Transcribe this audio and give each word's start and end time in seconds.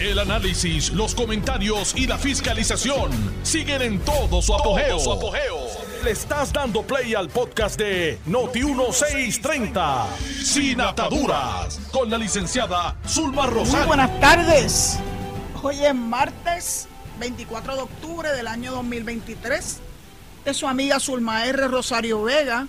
El 0.00 0.20
análisis, 0.20 0.92
los 0.92 1.12
comentarios 1.12 1.92
y 1.96 2.06
la 2.06 2.18
fiscalización 2.18 3.10
siguen 3.42 3.82
en 3.82 3.98
todo 3.98 4.40
su 4.40 4.54
apogeo. 4.54 4.96
Le 6.04 6.12
estás 6.12 6.52
dando 6.52 6.82
play 6.82 7.14
al 7.14 7.28
podcast 7.28 7.76
de 7.76 8.16
Noti1630, 8.28 10.06
Sin 10.44 10.80
Ataduras, 10.80 11.80
con 11.90 12.08
la 12.08 12.16
licenciada 12.16 12.96
Zulma 13.08 13.46
Rosario. 13.46 13.78
Muy 13.78 13.86
buenas 13.88 14.20
tardes. 14.20 15.00
Hoy 15.64 15.84
es 15.84 15.94
martes 15.96 16.86
24 17.18 17.74
de 17.74 17.82
octubre 17.82 18.28
del 18.30 18.46
año 18.46 18.70
2023. 18.70 19.80
De 20.44 20.54
su 20.54 20.68
amiga 20.68 21.00
Zulma 21.00 21.44
R. 21.46 21.66
Rosario 21.66 22.22
Vega, 22.22 22.68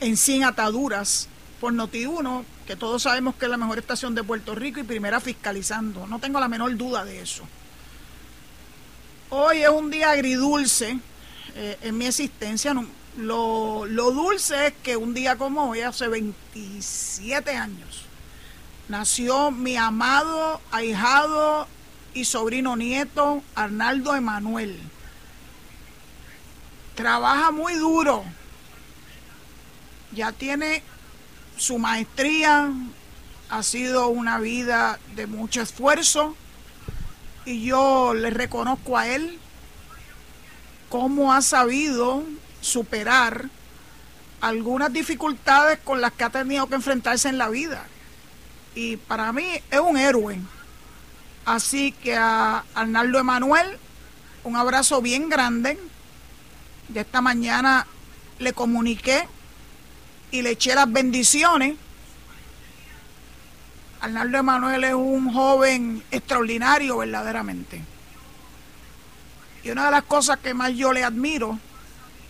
en 0.00 0.16
Sin 0.16 0.44
Ataduras, 0.44 1.28
por 1.60 1.74
Noti1, 1.74 2.44
que 2.66 2.76
todos 2.76 3.02
sabemos 3.02 3.34
que 3.34 3.46
es 3.46 3.50
la 3.50 3.56
mejor 3.56 3.78
estación 3.78 4.14
de 4.14 4.22
Puerto 4.22 4.54
Rico 4.54 4.80
y 4.80 4.84
primera 4.84 5.20
fiscalizando. 5.20 6.06
No 6.06 6.18
tengo 6.18 6.40
la 6.40 6.48
menor 6.48 6.76
duda 6.76 7.04
de 7.04 7.20
eso. 7.20 7.44
Hoy 9.30 9.62
es 9.62 9.68
un 9.68 9.90
día 9.90 10.10
agridulce 10.10 10.98
eh, 11.54 11.78
en 11.82 11.98
mi 11.98 12.06
existencia. 12.06 12.74
lo, 13.16 13.86
lo 13.86 14.10
dulce 14.10 14.68
es 14.68 14.74
que 14.82 14.96
un 14.96 15.14
día 15.14 15.36
como 15.36 15.70
hoy, 15.70 15.80
hace 15.80 16.08
27 16.08 17.56
años, 17.56 18.04
nació 18.88 19.50
mi 19.50 19.76
amado, 19.76 20.60
ahijado 20.70 21.66
y 22.14 22.24
sobrino 22.24 22.76
nieto 22.76 23.42
Arnaldo 23.54 24.14
Emanuel. 24.14 24.78
Trabaja 26.94 27.50
muy 27.50 27.74
duro. 27.74 28.24
Ya 30.14 30.30
tiene 30.32 30.82
su 31.62 31.78
maestría 31.78 32.72
ha 33.48 33.62
sido 33.62 34.08
una 34.08 34.40
vida 34.40 34.98
de 35.14 35.28
mucho 35.28 35.62
esfuerzo 35.62 36.34
y 37.44 37.62
yo 37.62 38.14
le 38.14 38.30
reconozco 38.30 38.98
a 38.98 39.06
él 39.06 39.38
cómo 40.88 41.32
ha 41.32 41.40
sabido 41.40 42.24
superar 42.60 43.48
algunas 44.40 44.92
dificultades 44.92 45.78
con 45.78 46.00
las 46.00 46.10
que 46.10 46.24
ha 46.24 46.30
tenido 46.30 46.66
que 46.66 46.74
enfrentarse 46.74 47.28
en 47.28 47.38
la 47.38 47.48
vida. 47.48 47.86
Y 48.74 48.96
para 48.96 49.32
mí 49.32 49.46
es 49.70 49.78
un 49.78 49.96
héroe. 49.96 50.40
Así 51.44 51.92
que 51.92 52.16
a 52.16 52.64
Arnaldo 52.74 53.20
Emanuel, 53.20 53.78
un 54.42 54.56
abrazo 54.56 55.00
bien 55.00 55.28
grande. 55.28 55.78
De 56.88 57.02
esta 57.02 57.20
mañana 57.20 57.86
le 58.40 58.52
comuniqué 58.52 59.28
y 60.32 60.42
le 60.42 60.50
eché 60.50 60.74
las 60.74 60.90
bendiciones. 60.90 61.76
Arnaldo 64.00 64.38
Emanuel 64.38 64.82
es 64.82 64.94
un 64.94 65.32
joven 65.32 66.02
extraordinario 66.10 66.96
verdaderamente. 66.96 67.80
Y 69.62 69.70
una 69.70 69.84
de 69.84 69.90
las 69.92 70.02
cosas 70.02 70.38
que 70.38 70.54
más 70.54 70.72
yo 70.72 70.92
le 70.92 71.04
admiro 71.04 71.60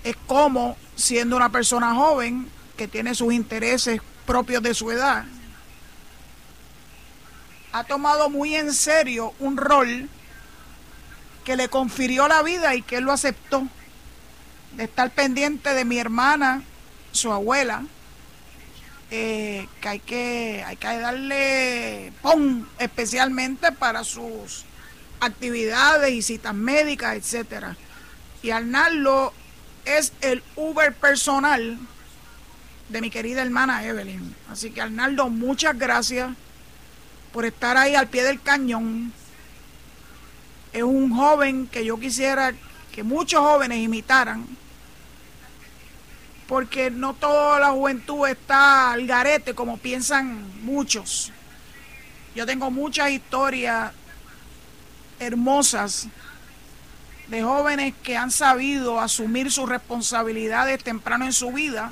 es 0.05 0.17
cómo, 0.27 0.77
siendo 0.97 1.37
una 1.37 1.49
persona 1.51 1.95
joven 1.95 2.47
que 2.77 2.89
tiene 2.89 3.15
sus 3.15 3.33
intereses 3.33 4.03
propios 4.27 4.63
de 4.63 4.75
su 4.75 4.91
edad, 4.91 5.25
ha 7.73 7.85
tomado 7.85 8.29
muy 8.29 8.55
en 8.55 8.75
serio 8.75 9.33
un 9.39 9.57
rol 9.57 10.11
que 11.45 11.57
le 11.57 11.69
confirió 11.69 12.29
la 12.29 12.43
vida 12.43 12.75
y 12.75 12.83
que 12.83 12.97
él 12.97 13.05
lo 13.05 13.13
aceptó, 13.13 13.67
de 14.77 14.85
estar 14.85 15.11
pendiente 15.11 15.73
de 15.73 15.85
mi 15.85 15.99
hermana 15.99 16.63
su 17.13 17.33
abuela, 17.33 17.85
eh, 19.11 19.69
que 19.81 19.89
hay 19.89 20.01
que 20.01 20.65
hay 20.67 20.77
que 20.77 20.87
darle 20.87 22.13
pon 22.23 22.67
especialmente 22.79 23.71
para 23.73 24.05
sus 24.05 24.65
actividades 25.21 26.13
y 26.13 26.23
citas 26.23 26.55
médicas, 26.55 27.17
etcétera. 27.17 27.77
Y 28.43 28.51
Arnaldo 28.51 29.33
es 29.85 30.13
el 30.21 30.43
Uber 30.57 30.95
personal 30.95 31.79
de 32.89 33.01
mi 33.01 33.11
querida 33.11 33.43
hermana 33.43 33.85
Evelyn. 33.85 34.35
Así 34.51 34.71
que 34.71 34.81
Arnaldo, 34.81 35.29
muchas 35.29 35.79
gracias 35.79 36.31
por 37.33 37.45
estar 37.45 37.77
ahí 37.77 37.95
al 37.95 38.09
pie 38.09 38.25
del 38.25 38.41
cañón. 38.41 39.13
Es 40.73 40.83
un 40.83 41.15
joven 41.15 41.67
que 41.67 41.85
yo 41.85 41.99
quisiera 42.01 42.53
que 42.93 43.03
muchos 43.03 43.41
jóvenes 43.41 43.79
imitaran 43.79 44.47
porque 46.53 46.91
no 46.91 47.15
toda 47.15 47.59
la 47.61 47.71
juventud 47.71 48.29
está 48.29 48.93
al 48.93 49.07
garete 49.07 49.55
como 49.55 49.79
piensan 49.79 50.63
muchos. 50.63 51.33
Yo 52.35 52.45
tengo 52.45 52.71
muchas 52.71 53.11
historias 53.11 53.91
hermosas 55.19 56.09
de 57.29 57.43
jóvenes 57.43 57.95
que 58.03 58.19
han 58.19 58.31
sabido 58.31 59.01
asumir 59.01 59.51
sus 59.51 59.67
responsabilidades 59.67 60.85
temprano 60.85 61.25
en 61.25 61.33
su 61.33 61.53
vida 61.53 61.91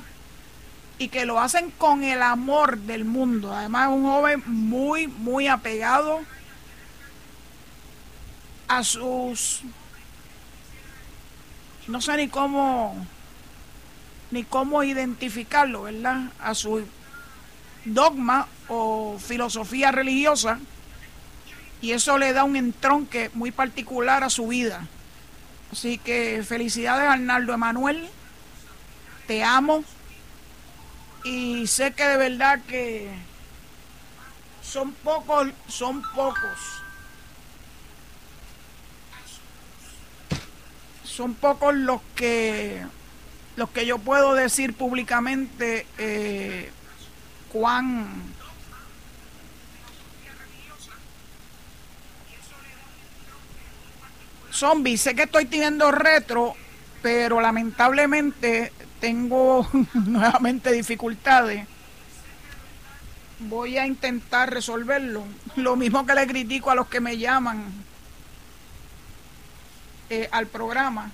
y 0.99 1.07
que 1.07 1.25
lo 1.25 1.39
hacen 1.39 1.71
con 1.71 2.03
el 2.03 2.21
amor 2.21 2.77
del 2.77 3.03
mundo. 3.03 3.55
Además 3.55 3.89
es 3.89 3.95
un 3.95 4.03
joven 4.03 4.43
muy, 4.45 5.07
muy 5.07 5.47
apegado 5.47 6.19
a 8.67 8.83
sus... 8.83 9.63
No 11.87 11.99
sé 11.99 12.15
ni 12.15 12.27
cómo 12.27 13.07
ni 14.31 14.43
cómo 14.43 14.83
identificarlo, 14.83 15.83
¿verdad? 15.83 16.31
A 16.39 16.55
su 16.55 16.85
dogma 17.85 18.47
o 18.67 19.17
filosofía 19.19 19.91
religiosa 19.91 20.59
y 21.81 21.91
eso 21.91 22.17
le 22.17 22.31
da 22.31 22.43
un 22.43 22.55
entronque 22.55 23.31
muy 23.33 23.51
particular 23.51 24.23
a 24.23 24.29
su 24.29 24.47
vida. 24.47 24.87
Así 25.71 25.97
que 25.97 26.43
felicidades 26.47 27.09
Arnaldo 27.09 27.53
Emanuel, 27.53 28.09
te 29.27 29.43
amo 29.43 29.83
y 31.23 31.67
sé 31.67 31.93
que 31.93 32.05
de 32.05 32.17
verdad 32.17 32.59
que 32.67 33.09
son 34.61 34.93
pocos, 34.93 35.47
son 35.67 36.01
pocos. 36.13 36.81
Son 41.03 41.33
pocos 41.33 41.73
los 41.73 42.01
que 42.15 42.81
lo 43.55 43.71
que 43.71 43.85
yo 43.85 43.97
puedo 43.99 44.33
decir 44.33 44.73
públicamente, 44.73 45.85
eh, 45.97 46.71
cuán 47.51 48.31
zombie, 54.51 54.97
sé 54.97 55.15
que 55.15 55.23
estoy 55.23 55.45
teniendo 55.45 55.91
retro, 55.91 56.55
pero 57.01 57.41
lamentablemente 57.41 58.71
tengo 58.99 59.67
nuevamente 59.93 60.71
dificultades. 60.71 61.67
Voy 63.39 63.77
a 63.77 63.87
intentar 63.87 64.53
resolverlo. 64.53 65.23
Lo 65.55 65.75
mismo 65.75 66.05
que 66.05 66.13
le 66.13 66.27
critico 66.27 66.69
a 66.69 66.75
los 66.75 66.87
que 66.87 66.99
me 66.99 67.17
llaman 67.17 67.63
eh, 70.09 70.29
al 70.31 70.45
programa. 70.45 71.09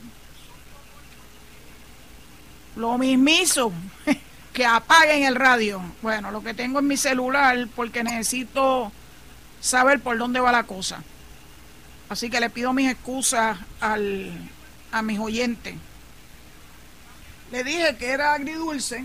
Lo 2.77 2.97
mismizo, 2.97 3.73
que 4.53 4.65
apaguen 4.65 5.23
el 5.23 5.35
radio. 5.35 5.81
Bueno, 6.01 6.31
lo 6.31 6.43
que 6.43 6.53
tengo 6.53 6.79
en 6.79 6.88
mi 6.88 6.95
celular 6.95 7.67
porque 7.75 8.03
necesito 8.03 8.91
saber 9.59 9.99
por 9.99 10.17
dónde 10.17 10.39
va 10.39 10.51
la 10.51 10.63
cosa. 10.63 11.03
Así 12.07 12.29
que 12.29 12.39
le 12.39 12.49
pido 12.49 12.71
mis 12.73 12.89
excusas 12.89 13.57
al, 13.81 14.31
a 14.91 15.01
mis 15.01 15.19
oyentes. 15.19 15.75
Le 17.51 17.63
dije 17.63 17.95
que 17.97 18.11
era 18.11 18.33
agridulce 18.33 19.03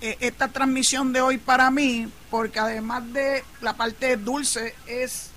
eh, 0.00 0.16
esta 0.20 0.48
transmisión 0.48 1.12
de 1.12 1.20
hoy 1.20 1.38
para 1.38 1.70
mí, 1.70 2.10
porque 2.30 2.58
además 2.58 3.12
de 3.12 3.44
la 3.60 3.74
parte 3.74 4.16
dulce 4.16 4.74
es 4.86 5.30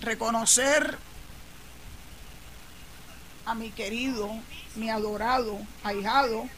reconocer 0.00 0.98
a 3.50 3.54
mi 3.56 3.70
querido, 3.70 4.30
mi 4.76 4.90
adorado, 4.90 5.58
ahijado, 5.82 6.48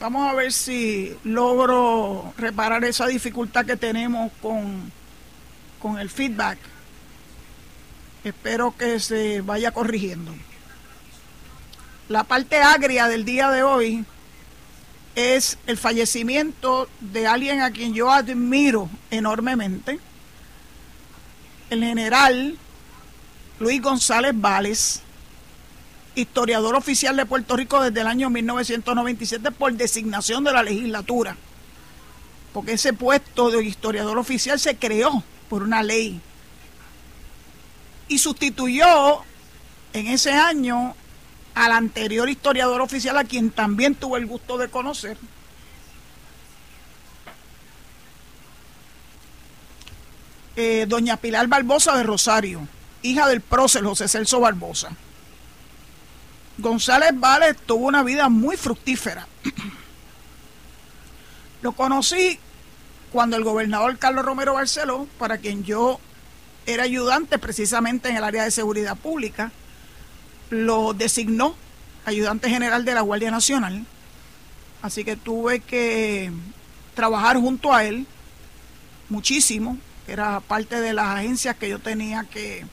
Vamos 0.00 0.28
a 0.28 0.34
ver 0.34 0.52
si 0.52 1.16
logro 1.24 2.34
reparar 2.36 2.84
esa 2.84 3.06
dificultad 3.06 3.64
que 3.64 3.78
tenemos 3.78 4.30
con, 4.42 4.92
con 5.80 5.98
el 5.98 6.10
feedback. 6.10 6.58
Espero 8.22 8.76
que 8.76 9.00
se 9.00 9.40
vaya 9.40 9.70
corrigiendo. 9.70 10.30
La 12.10 12.24
parte 12.24 12.60
agria 12.60 13.08
del 13.08 13.24
día 13.24 13.50
de 13.50 13.62
hoy 13.62 14.04
es 15.14 15.56
el 15.66 15.78
fallecimiento 15.78 16.86
de 17.00 17.26
alguien 17.26 17.62
a 17.62 17.70
quien 17.70 17.94
yo 17.94 18.10
admiro 18.10 18.90
enormemente 19.10 20.00
el 21.70 21.82
general 21.82 22.58
Luis 23.60 23.80
González 23.80 24.32
Vales, 24.34 25.00
historiador 26.14 26.74
oficial 26.74 27.16
de 27.16 27.26
Puerto 27.26 27.56
Rico 27.56 27.82
desde 27.82 28.00
el 28.00 28.06
año 28.06 28.30
1997 28.30 29.50
por 29.52 29.72
designación 29.74 30.44
de 30.44 30.52
la 30.52 30.62
legislatura, 30.62 31.36
porque 32.52 32.72
ese 32.72 32.92
puesto 32.92 33.50
de 33.50 33.64
historiador 33.64 34.18
oficial 34.18 34.58
se 34.58 34.76
creó 34.76 35.22
por 35.48 35.62
una 35.62 35.82
ley 35.82 36.20
y 38.08 38.18
sustituyó 38.18 39.22
en 39.92 40.08
ese 40.08 40.32
año 40.32 40.94
al 41.54 41.72
anterior 41.72 42.28
historiador 42.28 42.80
oficial 42.80 43.16
a 43.16 43.24
quien 43.24 43.50
también 43.50 43.94
tuve 43.94 44.18
el 44.18 44.26
gusto 44.26 44.58
de 44.58 44.68
conocer, 44.68 45.16
eh, 50.56 50.86
doña 50.88 51.16
Pilar 51.16 51.46
Barbosa 51.48 51.96
de 51.96 52.02
Rosario, 52.02 52.66
hija 53.02 53.28
del 53.28 53.40
prócer 53.40 53.84
José 53.84 54.08
Celso 54.08 54.40
Barbosa. 54.40 54.90
González 56.58 57.10
Vales 57.14 57.56
tuvo 57.66 57.86
una 57.86 58.02
vida 58.02 58.28
muy 58.28 58.56
fructífera. 58.56 59.26
Lo 61.62 61.72
conocí 61.72 62.38
cuando 63.12 63.36
el 63.36 63.44
gobernador 63.44 63.98
Carlos 63.98 64.24
Romero 64.24 64.54
Barceló, 64.54 65.06
para 65.18 65.38
quien 65.38 65.64
yo 65.64 65.98
era 66.66 66.84
ayudante 66.84 67.38
precisamente 67.38 68.08
en 68.08 68.16
el 68.16 68.24
área 68.24 68.44
de 68.44 68.50
seguridad 68.50 68.96
pública, 68.96 69.52
lo 70.50 70.94
designó 70.94 71.54
ayudante 72.04 72.48
general 72.48 72.84
de 72.84 72.94
la 72.94 73.00
Guardia 73.00 73.30
Nacional. 73.30 73.84
Así 74.82 75.04
que 75.04 75.16
tuve 75.16 75.60
que 75.60 76.30
trabajar 76.94 77.36
junto 77.36 77.72
a 77.72 77.84
él 77.84 78.06
muchísimo. 79.08 79.78
Era 80.06 80.40
parte 80.40 80.80
de 80.80 80.92
las 80.92 81.06
agencias 81.16 81.56
que 81.56 81.68
yo 81.68 81.78
tenía 81.78 82.24
que 82.24 82.66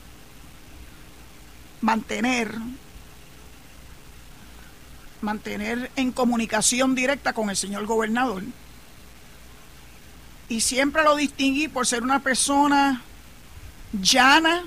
mantener 1.80 2.54
mantener 5.22 5.90
en 5.96 6.12
comunicación 6.12 6.94
directa 6.94 7.32
con 7.32 7.48
el 7.48 7.56
señor 7.56 7.86
gobernador. 7.86 8.42
Y 10.48 10.60
siempre 10.60 11.04
lo 11.04 11.16
distinguí 11.16 11.68
por 11.68 11.86
ser 11.86 12.02
una 12.02 12.20
persona 12.20 13.02
llana, 13.92 14.64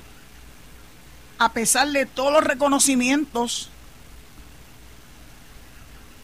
a 1.38 1.52
pesar 1.52 1.90
de 1.90 2.06
todos 2.06 2.32
los 2.32 2.44
reconocimientos 2.44 3.70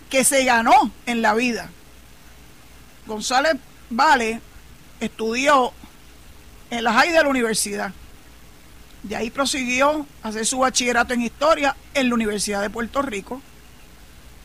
que 0.09 0.23
se 0.23 0.45
ganó 0.45 0.91
en 1.05 1.21
la 1.21 1.33
vida. 1.33 1.69
González 3.05 3.57
Vale 3.89 4.39
estudió 5.01 5.73
en 6.71 6.83
la 6.83 6.93
high 6.93 7.11
de 7.11 7.21
la 7.21 7.29
universidad. 7.29 7.93
De 9.03 9.15
ahí 9.15 9.29
prosiguió 9.29 10.07
a 10.23 10.29
hacer 10.29 10.45
su 10.45 10.59
bachillerato 10.59 11.13
en 11.13 11.21
historia 11.21 11.75
en 11.93 12.09
la 12.09 12.15
Universidad 12.15 12.61
de 12.61 12.69
Puerto 12.69 13.01
Rico 13.01 13.41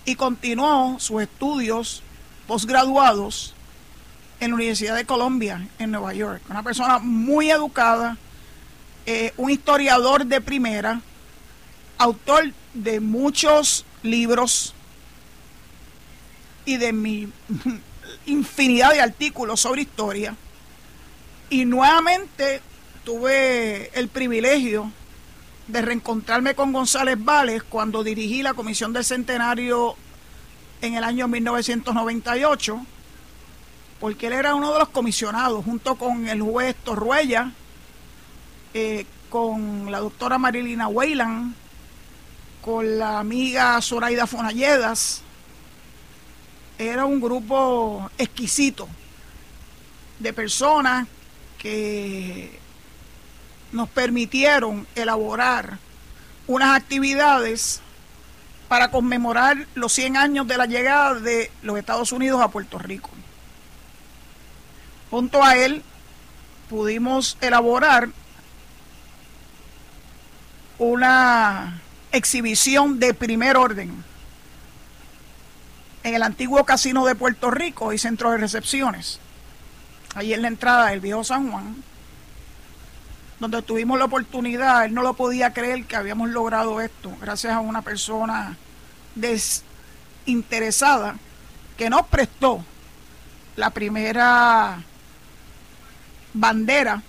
y 0.05 0.17
continuó 0.17 0.99
sus 0.99 1.23
estudios 1.23 2.03
posgraduados 2.47 3.55
en 4.41 4.51
la 4.51 4.57
Universidad 4.57 4.97
de 4.97 5.05
Columbia, 5.05 5.67
en 5.79 5.91
Nueva 5.91 6.15
York. 6.15 6.43
Una 6.49 6.63
persona 6.63 6.99
muy 6.99 7.51
educada, 7.51 8.17
eh, 9.07 9.33
un 9.37 9.51
historiador 9.51 10.27
de 10.27 10.41
primera, 10.41 11.01
autor 11.99 12.53
de 12.75 13.01
muchos 13.01 13.85
libros 14.03 14.75
y 16.65 16.77
de 16.77 16.93
mi 16.93 17.29
infinidad 18.27 18.93
de 18.93 19.01
artículos 19.01 19.61
sobre 19.61 19.83
historia. 19.83 20.35
Y 21.49 21.65
nuevamente 21.65 22.61
tuve 23.05 23.91
el 23.99 24.09
privilegio 24.09 24.91
de 25.69 25.83
reencontrarme 25.83 26.55
con 26.55 26.73
González 26.73 27.17
Vales 27.19 27.63
cuando 27.63 28.03
dirigí 28.03 28.43
la 28.43 28.55
Comisión 28.55 28.93
del 28.93 29.05
Centenario 29.05 29.95
en 30.81 30.95
el 30.95 31.05
año 31.05 31.29
1998, 31.29 32.85
porque 34.01 34.27
él 34.27 34.33
era 34.33 34.55
uno 34.57 34.73
de 34.73 34.81
los 34.81 34.89
comisionados, 34.89 35.65
junto 35.65 35.95
con 35.95 36.29
el 36.29 36.43
juez 36.43 36.75
Torruella, 36.85 37.53
eh, 38.75 39.07
con 39.31 39.91
la 39.91 40.01
doctora 40.01 40.39
Marilina 40.39 40.89
Weyland, 40.89 41.55
con 42.61 42.99
la 42.99 43.21
amiga 43.21 43.81
Zoraida 43.81 44.27
Fonalledas. 44.27 45.23
Era 46.79 47.05
un 47.05 47.21
grupo 47.21 48.11
exquisito 48.19 48.89
de 50.19 50.33
personas 50.33 51.07
que 51.59 52.59
nos 53.73 53.89
permitieron 53.89 54.87
elaborar 54.95 55.79
unas 56.47 56.77
actividades 56.77 57.81
para 58.69 58.91
conmemorar 58.91 59.67
los 59.75 59.93
100 59.93 60.17
años 60.17 60.47
de 60.47 60.57
la 60.57 60.67
llegada 60.67 61.15
de 61.15 61.51
los 61.63 61.79
Estados 61.79 62.13
Unidos 62.13 62.41
a 62.41 62.49
Puerto 62.49 62.79
Rico. 62.79 63.11
Junto 65.11 65.43
a 65.43 65.57
él 65.57 65.83
pudimos 66.69 67.39
elaborar 67.41 68.09
una 70.79 71.81
exhibición 72.13 72.99
de 72.99 73.15
primer 73.15 73.57
orden 73.57 74.05
en 76.03 76.15
el 76.15 76.23
antiguo 76.23 76.65
casino 76.65 77.07
de 77.07 77.15
Puerto 77.15 77.51
Rico 77.51 77.93
y 77.93 77.99
centro 77.99 78.31
de 78.31 78.39
recepciones, 78.39 79.21
ahí 80.17 80.33
en 80.33 80.43
la 80.43 80.49
entrada 80.49 80.89
del 80.89 81.01
viejo 81.01 81.23
San 81.23 81.51
Juan, 81.51 81.77
donde 83.39 83.63
tuvimos 83.63 83.99
la 83.99 84.07
oportunidad, 84.07 84.87
él 84.87 84.95
no 84.95 85.03
lo 85.03 85.15
podía 85.15 85.53
creer 85.53 85.85
que 85.85 85.95
habíamos 85.95 86.31
logrado 86.31 86.81
esto, 86.81 87.13
gracias 87.21 87.53
a 87.53 87.61
una 87.61 87.83
persona 87.83 88.57
desinteresada 89.15 91.17
que 91.77 91.91
nos 91.91 92.07
prestó 92.07 92.65
la 93.57 93.71
primera 93.71 94.79
bandera 96.33 97.03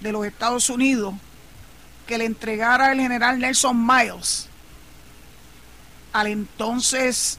de 0.00 0.12
los 0.12 0.26
Estados 0.26 0.68
Unidos 0.68 1.14
que 2.06 2.18
le 2.18 2.26
entregara 2.26 2.92
el 2.92 3.00
general 3.00 3.38
Nelson 3.38 3.86
Miles 3.86 4.48
al 6.12 6.26
entonces 6.26 7.38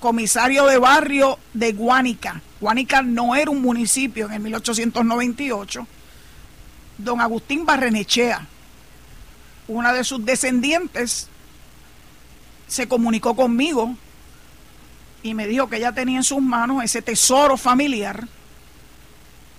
comisario 0.00 0.64
de 0.66 0.78
barrio 0.78 1.38
de 1.52 1.72
Guánica. 1.72 2.40
Guánica 2.60 3.02
no 3.02 3.36
era 3.36 3.50
un 3.50 3.62
municipio 3.62 4.26
en 4.26 4.32
el 4.32 4.40
1898 4.40 5.86
don 6.98 7.20
Agustín 7.20 7.64
Barrenechea, 7.64 8.46
una 9.68 9.92
de 9.92 10.04
sus 10.04 10.24
descendientes, 10.24 11.28
se 12.66 12.88
comunicó 12.88 13.34
conmigo 13.34 13.94
y 15.22 15.32
me 15.34 15.46
dijo 15.46 15.68
que 15.68 15.76
ella 15.76 15.92
tenía 15.92 16.18
en 16.18 16.24
sus 16.24 16.42
manos 16.42 16.84
ese 16.84 17.00
tesoro 17.00 17.56
familiar. 17.56 18.28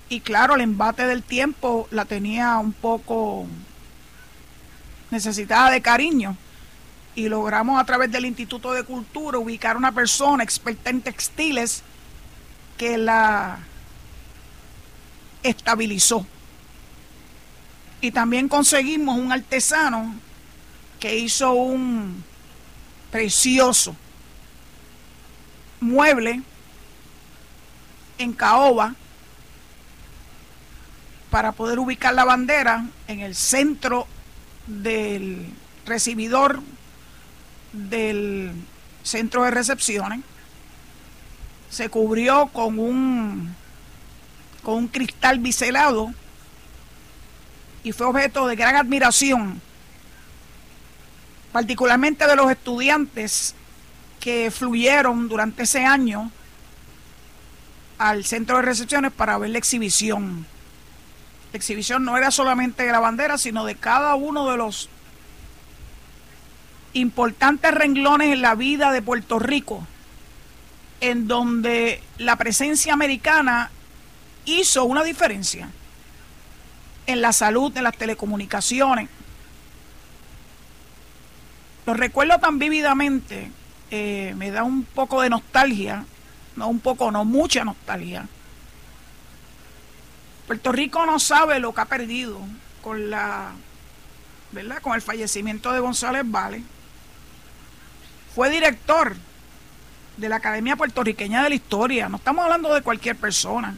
Y 0.09 0.19
claro, 0.19 0.55
el 0.55 0.61
embate 0.61 1.05
del 1.05 1.23
tiempo 1.23 1.87
la 1.91 2.05
tenía 2.05 2.57
un 2.57 2.73
poco 2.73 3.47
necesitada 5.11 5.71
de 5.71 5.81
cariño. 5.81 6.35
Y 7.15 7.27
logramos 7.27 7.79
a 7.79 7.85
través 7.85 8.11
del 8.11 8.25
Instituto 8.25 8.71
de 8.71 8.83
Cultura 8.83 9.39
ubicar 9.39 9.75
una 9.75 9.91
persona 9.91 10.43
experta 10.43 10.89
en 10.89 11.01
textiles 11.01 11.83
que 12.79 12.97
la 12.97 13.59
estabilizó. 15.43 16.25
Y 17.99 18.11
también 18.11 18.47
conseguimos 18.47 19.19
un 19.19 19.33
artesano 19.33 20.15
que 20.97 21.19
hizo 21.19 21.51
un 21.51 22.23
precioso 23.11 23.95
mueble 25.81 26.41
en 28.17 28.31
caoba 28.31 28.95
para 31.29 31.51
poder 31.51 31.79
ubicar 31.79 32.13
la 32.13 32.23
bandera 32.23 32.85
en 33.09 33.19
el 33.19 33.35
centro 33.35 34.07
del 34.67 35.51
recibidor 35.85 36.61
del 37.73 38.53
centro 39.03 39.43
de 39.43 39.51
recepciones. 39.51 40.21
Se 41.69 41.89
cubrió 41.89 42.47
con 42.47 42.79
un 42.79 43.55
con 44.63 44.75
un 44.75 44.87
cristal 44.87 45.39
biselado 45.39 46.13
y 47.83 47.91
fue 47.91 48.07
objeto 48.07 48.45
de 48.47 48.55
gran 48.55 48.75
admiración, 48.75 49.61
particularmente 51.51 52.27
de 52.27 52.35
los 52.35 52.51
estudiantes 52.51 53.55
que 54.19 54.51
fluyeron 54.51 55.29
durante 55.29 55.63
ese 55.63 55.85
año 55.85 56.29
al 57.97 58.25
centro 58.25 58.57
de 58.57 58.63
recepciones 58.63 59.11
para 59.11 59.37
ver 59.37 59.51
la 59.51 59.57
exhibición. 59.57 60.45
La 61.51 61.57
exhibición 61.57 62.03
no 62.03 62.17
era 62.17 62.31
solamente 62.31 62.83
de 62.83 62.91
la 62.91 62.99
bandera, 62.99 63.37
sino 63.37 63.65
de 63.65 63.75
cada 63.75 64.15
uno 64.15 64.49
de 64.51 64.57
los 64.57 64.89
importantes 66.93 67.73
renglones 67.73 68.33
en 68.33 68.41
la 68.41 68.55
vida 68.55 68.91
de 68.91 69.01
Puerto 69.01 69.39
Rico, 69.39 69.85
en 71.01 71.27
donde 71.27 72.01
la 72.17 72.35
presencia 72.35 72.93
americana 72.93 73.71
hizo 74.45 74.85
una 74.85 75.03
diferencia 75.03 75.69
en 77.05 77.21
la 77.21 77.33
salud, 77.33 77.75
en 77.75 77.83
las 77.83 77.97
telecomunicaciones. 77.97 79.09
Lo 81.85 81.93
recuerdo 81.93 82.37
tan 82.39 82.59
vívidamente, 82.59 83.51
eh, 83.89 84.33
me 84.37 84.51
da 84.51 84.63
un 84.63 84.83
poco 84.83 85.21
de 85.21 85.29
nostalgia, 85.29 86.05
no 86.55 86.67
un 86.67 86.79
poco, 86.79 87.11
no 87.11 87.25
mucha 87.25 87.63
nostalgia. 87.63 88.27
Puerto 90.45 90.71
Rico 90.71 91.05
no 91.05 91.19
sabe 91.19 91.59
lo 91.59 91.73
que 91.73 91.81
ha 91.81 91.85
perdido 91.85 92.39
con 92.81 93.09
la, 93.09 93.51
¿verdad? 94.51 94.81
Con 94.81 94.93
el 94.93 95.01
fallecimiento 95.01 95.71
de 95.71 95.79
González 95.79 96.23
Vale. 96.25 96.63
Fue 98.35 98.49
director 98.49 99.15
de 100.19 100.29
la 100.29 100.37
Academia 100.37 100.75
Puertorriqueña 100.75 101.43
de 101.43 101.49
la 101.49 101.55
Historia. 101.55 102.09
No 102.09 102.17
estamos 102.17 102.43
hablando 102.43 102.73
de 102.73 102.81
cualquier 102.81 103.15
persona. 103.15 103.75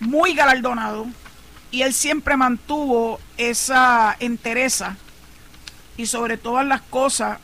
Muy 0.00 0.34
galardonado. 0.34 1.06
Y 1.70 1.82
él 1.82 1.94
siempre 1.94 2.36
mantuvo 2.36 3.18
esa 3.36 4.16
entereza. 4.20 4.96
Y 5.96 6.06
sobre 6.06 6.36
todas 6.36 6.66
las 6.66 6.82
cosas, 6.82 7.38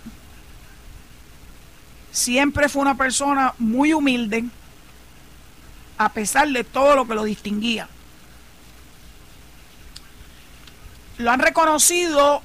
siempre 2.10 2.68
fue 2.68 2.82
una 2.82 2.96
persona 2.96 3.54
muy 3.58 3.94
humilde, 3.94 4.44
a 5.96 6.10
pesar 6.10 6.48
de 6.48 6.62
todo 6.62 6.94
lo 6.94 7.08
que 7.08 7.14
lo 7.14 7.24
distinguía. 7.24 7.88
Lo 11.16 11.30
han 11.30 11.40
reconocido 11.40 12.42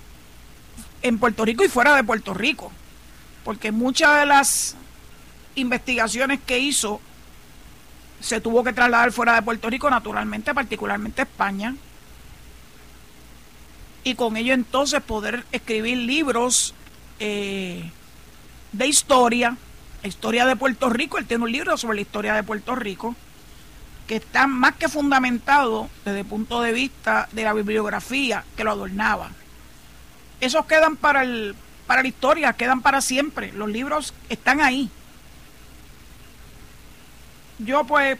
en 1.07 1.19
Puerto 1.19 1.45
Rico 1.45 1.63
y 1.63 1.69
fuera 1.69 1.95
de 1.95 2.03
Puerto 2.03 2.33
Rico, 2.33 2.71
porque 3.43 3.71
muchas 3.71 4.19
de 4.19 4.25
las 4.25 4.75
investigaciones 5.55 6.39
que 6.45 6.59
hizo 6.59 7.01
se 8.19 8.41
tuvo 8.41 8.63
que 8.63 8.73
trasladar 8.73 9.11
fuera 9.11 9.35
de 9.35 9.41
Puerto 9.41 9.69
Rico, 9.69 9.89
naturalmente, 9.89 10.53
particularmente 10.53 11.21
España, 11.21 11.75
y 14.03 14.15
con 14.15 14.37
ello 14.37 14.53
entonces 14.53 15.01
poder 15.01 15.45
escribir 15.51 15.97
libros 15.97 16.73
eh, 17.19 17.91
de 18.71 18.87
historia, 18.87 19.57
historia 20.03 20.45
de 20.45 20.55
Puerto 20.55 20.89
Rico, 20.89 21.17
él 21.17 21.25
tiene 21.25 21.43
un 21.43 21.51
libro 21.51 21.77
sobre 21.77 21.95
la 21.95 22.01
historia 22.01 22.33
de 22.33 22.43
Puerto 22.43 22.75
Rico, 22.75 23.15
que 24.07 24.15
está 24.15 24.47
más 24.47 24.75
que 24.75 24.87
fundamentado 24.87 25.89
desde 26.05 26.21
el 26.21 26.25
punto 26.25 26.61
de 26.61 26.71
vista 26.71 27.27
de 27.33 27.43
la 27.43 27.53
bibliografía 27.53 28.45
que 28.55 28.63
lo 28.63 28.71
adornaba 28.71 29.31
esos 30.41 30.65
quedan 30.65 30.95
para, 30.95 31.23
el, 31.23 31.55
para 31.85 32.01
la 32.01 32.07
historia, 32.07 32.53
quedan 32.53 32.81
para 32.81 33.01
siempre. 33.01 33.51
Los 33.53 33.69
libros 33.69 34.13
están 34.29 34.61
ahí. 34.61 34.89
Yo 37.59 37.83
pues 37.85 38.19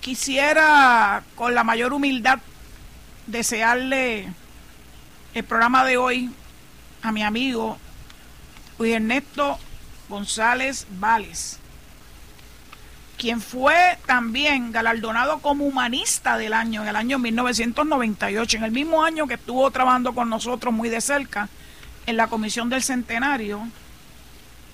quisiera 0.00 1.24
con 1.34 1.54
la 1.54 1.64
mayor 1.64 1.92
humildad 1.92 2.38
desearle 3.26 4.28
el 5.34 5.44
programa 5.44 5.84
de 5.84 5.96
hoy 5.96 6.30
a 7.02 7.10
mi 7.10 7.24
amigo 7.24 7.76
Luis 8.78 8.94
Ernesto 8.94 9.58
González 10.08 10.86
Vales 11.00 11.58
quien 13.16 13.40
fue 13.40 13.98
también 14.06 14.72
galardonado 14.72 15.38
como 15.38 15.64
humanista 15.64 16.36
del 16.36 16.52
año 16.52 16.82
en 16.82 16.88
el 16.88 16.96
año 16.96 17.18
1998, 17.18 18.58
en 18.58 18.64
el 18.64 18.72
mismo 18.72 19.02
año 19.02 19.26
que 19.26 19.34
estuvo 19.34 19.70
trabajando 19.70 20.14
con 20.14 20.28
nosotros 20.28 20.72
muy 20.72 20.88
de 20.88 21.00
cerca 21.00 21.48
en 22.06 22.16
la 22.16 22.28
Comisión 22.28 22.68
del 22.68 22.82
Centenario. 22.82 23.66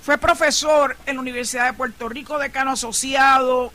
Fue 0.02 0.18
profesor 0.18 0.96
en 1.06 1.16
la 1.16 1.20
Universidad 1.20 1.66
de 1.66 1.72
Puerto 1.74 2.08
Rico, 2.08 2.38
decano 2.38 2.72
asociado, 2.72 3.72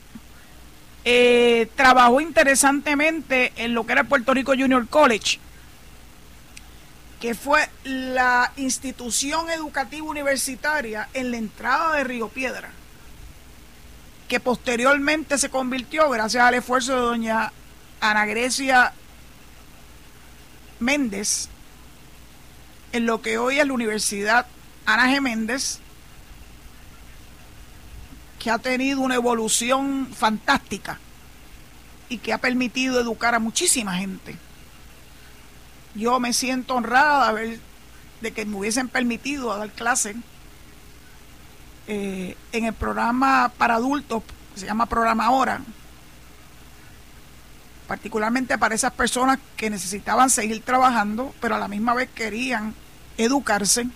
eh, 1.04 1.70
trabajó 1.74 2.20
interesantemente 2.20 3.52
en 3.56 3.72
lo 3.72 3.86
que 3.86 3.92
era 3.92 4.04
Puerto 4.04 4.34
Rico 4.34 4.52
Junior 4.52 4.86
College, 4.88 5.38
que 7.20 7.34
fue 7.34 7.66
la 7.84 8.52
institución 8.56 9.50
educativa 9.50 10.06
universitaria 10.06 11.08
en 11.14 11.30
la 11.30 11.38
entrada 11.38 11.96
de 11.96 12.04
Río 12.04 12.28
Piedra 12.28 12.70
que 14.28 14.40
posteriormente 14.40 15.38
se 15.38 15.48
convirtió, 15.48 16.08
gracias 16.10 16.44
al 16.44 16.54
esfuerzo 16.54 16.94
de 16.94 17.00
doña 17.00 17.52
Ana 18.00 18.26
Grecia 18.26 18.92
Méndez, 20.78 21.48
en 22.92 23.06
lo 23.06 23.22
que 23.22 23.38
hoy 23.38 23.58
es 23.58 23.66
la 23.66 23.72
Universidad 23.72 24.46
Ana 24.84 25.10
G. 25.10 25.20
Méndez, 25.20 25.80
que 28.38 28.50
ha 28.50 28.58
tenido 28.58 29.00
una 29.00 29.16
evolución 29.16 30.08
fantástica 30.14 30.98
y 32.08 32.18
que 32.18 32.32
ha 32.32 32.38
permitido 32.38 33.00
educar 33.00 33.34
a 33.34 33.38
muchísima 33.38 33.96
gente. 33.96 34.36
Yo 35.94 36.20
me 36.20 36.32
siento 36.32 36.74
honrada 36.74 37.32
de, 37.32 37.58
de 38.20 38.32
que 38.32 38.44
me 38.44 38.56
hubiesen 38.56 38.88
permitido 38.88 39.56
dar 39.56 39.70
clases 39.70 40.16
eh, 41.90 42.36
en 42.52 42.66
el 42.66 42.74
programa 42.74 43.50
para 43.56 43.76
adultos, 43.76 44.22
que 44.52 44.60
se 44.60 44.66
llama 44.66 44.84
Programa 44.84 45.24
Ahora, 45.24 45.62
particularmente 47.86 48.58
para 48.58 48.74
esas 48.74 48.92
personas 48.92 49.38
que 49.56 49.70
necesitaban 49.70 50.28
seguir 50.28 50.60
trabajando, 50.60 51.34
pero 51.40 51.54
a 51.54 51.58
la 51.58 51.66
misma 51.66 51.94
vez 51.94 52.10
querían 52.14 52.74
educarse. 53.16 53.86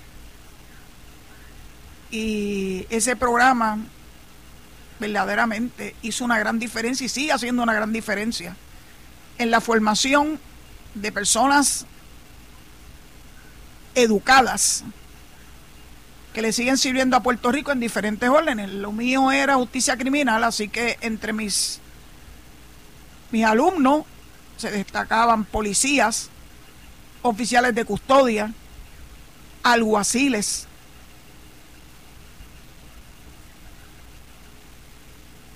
Y 2.11 2.87
ese 2.89 3.15
programa 3.15 3.77
verdaderamente 4.99 5.95
hizo 6.01 6.25
una 6.25 6.39
gran 6.39 6.59
diferencia 6.59 7.05
y 7.05 7.11
sigue 7.11 7.33
haciendo 7.33 7.63
una 7.63 7.75
gran 7.75 7.93
diferencia 7.93 8.57
en 9.37 9.51
la 9.51 9.61
formación 9.61 10.41
de 10.95 11.13
personas 11.13 11.85
educadas 13.95 14.85
que 16.33 16.43
le 16.43 16.53
siguen 16.53 16.79
sirviendo 16.79 17.17
a 17.17 17.23
Puerto 17.23 17.53
Rico 17.53 17.73
en 17.73 17.81
diferentes 17.81 18.29
órdenes. 18.29 18.71
Lo 18.71 18.93
mío 18.93 19.31
era 19.31 19.57
justicia 19.57 19.97
criminal, 19.97 20.43
así 20.45 20.69
que 20.69 20.99
entre 21.01 21.33
mis, 21.33 21.81
mis 23.31 23.45
alumnos 23.45 24.05
se 24.57 24.71
destacaban 24.71 25.45
policías, 25.45 26.31
oficiales 27.23 27.75
de 27.75 27.85
custodia, 27.85 28.53
alguaciles. 29.63 30.67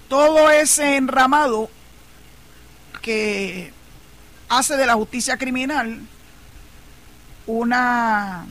Todo 0.09 0.50
ese 0.50 0.97
enramado 0.97 1.71
que 3.02 3.73
hace 4.49 4.76
de 4.76 4.87
la 4.87 4.95
justicia 4.95 5.37
criminal 5.37 6.00
una 7.47 8.47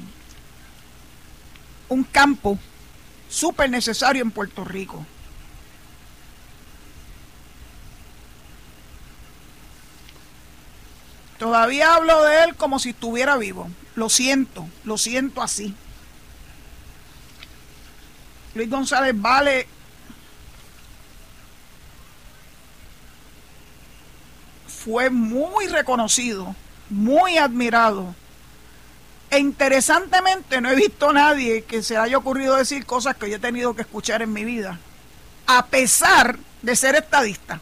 un 1.90 2.04
campo 2.04 2.58
súper 3.30 3.70
necesario 3.70 4.22
en 4.22 4.32
Puerto 4.32 4.64
Rico. 4.64 5.06
Todavía 11.38 11.96
hablo 11.96 12.24
de 12.24 12.44
él 12.44 12.56
como 12.56 12.80
si 12.80 12.90
estuviera 12.90 13.38
vivo. 13.38 13.70
Lo 13.96 14.10
siento, 14.10 14.68
lo 14.84 14.98
siento 14.98 15.42
así. 15.42 15.76
Luis 18.54 18.70
González 18.70 19.14
Vale 19.20 19.68
fue 24.68 25.10
muy 25.10 25.68
reconocido, 25.68 26.56
muy 26.90 27.38
admirado 27.38 28.16
e 29.36 29.40
interesantemente 29.40 30.62
no 30.62 30.70
he 30.70 30.76
visto 30.76 31.10
a 31.10 31.14
nadie 31.14 31.64
que 31.64 31.84
se 31.84 31.98
haya 31.98 32.18
ocurrido 32.18 32.56
decir 32.56 32.86
cosas 32.86 33.18
que 33.18 33.30
yo 33.30 33.36
he 33.36 33.40
tenido 33.40 33.76
que 33.76 33.82
escuchar 33.82 34.22
en 34.22 34.32
mi 34.32 34.46
vida, 34.46 34.80
a 35.46 35.66
pesar 35.66 36.38
de 36.62 36.76
ser 36.76 36.96
estadista. 36.96 37.60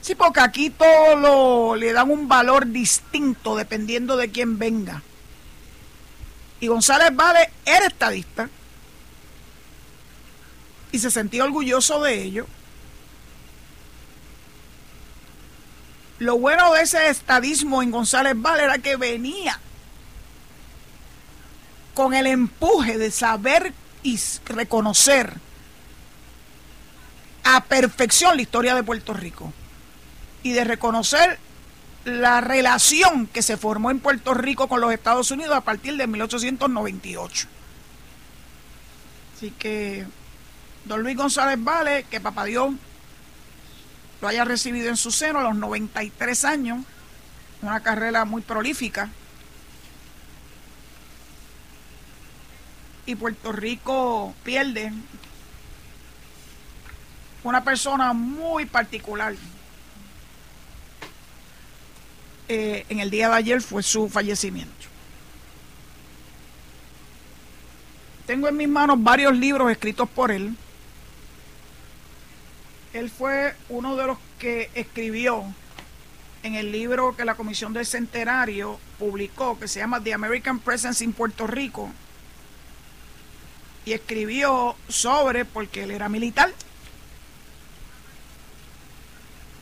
Sí, 0.00 0.14
porque 0.14 0.40
aquí 0.40 0.70
todo 0.70 1.16
lo, 1.16 1.74
le 1.74 1.92
dan 1.92 2.10
un 2.10 2.28
valor 2.28 2.68
distinto 2.68 3.56
dependiendo 3.56 4.16
de 4.16 4.30
quién 4.30 4.56
venga. 4.56 5.02
Y 6.60 6.68
González 6.68 7.10
Vale 7.12 7.50
era 7.64 7.86
estadista 7.86 8.48
y 10.92 10.98
se 11.00 11.10
sentía 11.10 11.42
orgulloso 11.42 12.00
de 12.02 12.22
ello. 12.22 12.46
Lo 16.20 16.38
bueno 16.38 16.72
de 16.72 16.82
ese 16.82 17.08
estadismo 17.08 17.82
en 17.82 17.90
González 17.90 18.34
Vale 18.36 18.62
era 18.62 18.78
que 18.78 18.94
venía 18.94 19.60
con 21.96 22.12
el 22.12 22.26
empuje 22.26 22.98
de 22.98 23.10
saber 23.10 23.72
y 24.02 24.20
reconocer 24.44 25.32
a 27.42 27.64
perfección 27.64 28.36
la 28.36 28.42
historia 28.42 28.74
de 28.74 28.82
Puerto 28.82 29.14
Rico 29.14 29.50
y 30.42 30.52
de 30.52 30.64
reconocer 30.64 31.38
la 32.04 32.42
relación 32.42 33.26
que 33.26 33.40
se 33.40 33.56
formó 33.56 33.90
en 33.90 34.00
Puerto 34.00 34.34
Rico 34.34 34.68
con 34.68 34.82
los 34.82 34.92
Estados 34.92 35.30
Unidos 35.30 35.56
a 35.56 35.62
partir 35.62 35.96
de 35.96 36.06
1898. 36.06 37.48
Así 39.34 39.50
que, 39.52 40.04
don 40.84 41.02
Luis 41.02 41.16
González 41.16 41.56
Vale, 41.58 42.04
que 42.10 42.20
papá 42.20 42.44
Dios 42.44 42.74
lo 44.20 44.28
haya 44.28 44.44
recibido 44.44 44.90
en 44.90 44.98
su 44.98 45.10
seno 45.10 45.38
a 45.38 45.44
los 45.44 45.56
93 45.56 46.44
años, 46.44 46.84
una 47.62 47.80
carrera 47.80 48.26
muy 48.26 48.42
prolífica. 48.42 49.08
Y 53.06 53.14
Puerto 53.14 53.52
Rico 53.52 54.34
pierde 54.42 54.92
una 57.44 57.62
persona 57.62 58.12
muy 58.12 58.66
particular. 58.66 59.34
Eh, 62.48 62.84
en 62.88 63.00
el 63.00 63.10
día 63.10 63.28
de 63.28 63.34
ayer 63.34 63.62
fue 63.62 63.82
su 63.82 64.08
fallecimiento. 64.08 64.86
Tengo 68.26 68.48
en 68.48 68.56
mis 68.56 68.68
manos 68.68 69.00
varios 69.00 69.36
libros 69.36 69.70
escritos 69.70 70.08
por 70.08 70.32
él. 70.32 70.56
Él 72.92 73.10
fue 73.10 73.54
uno 73.68 73.94
de 73.94 74.06
los 74.06 74.18
que 74.38 74.70
escribió 74.74 75.44
en 76.42 76.54
el 76.54 76.72
libro 76.72 77.16
que 77.16 77.24
la 77.24 77.34
Comisión 77.34 77.72
del 77.72 77.86
Centenario 77.86 78.80
publicó, 78.98 79.58
que 79.58 79.68
se 79.68 79.80
llama 79.80 80.02
The 80.02 80.14
American 80.14 80.58
Presence 80.58 81.04
in 81.04 81.12
Puerto 81.12 81.46
Rico, 81.46 81.90
y 83.86 83.92
escribió 83.92 84.74
sobre, 84.88 85.44
porque 85.44 85.84
él 85.84 85.92
era 85.92 86.08
militar, 86.08 86.52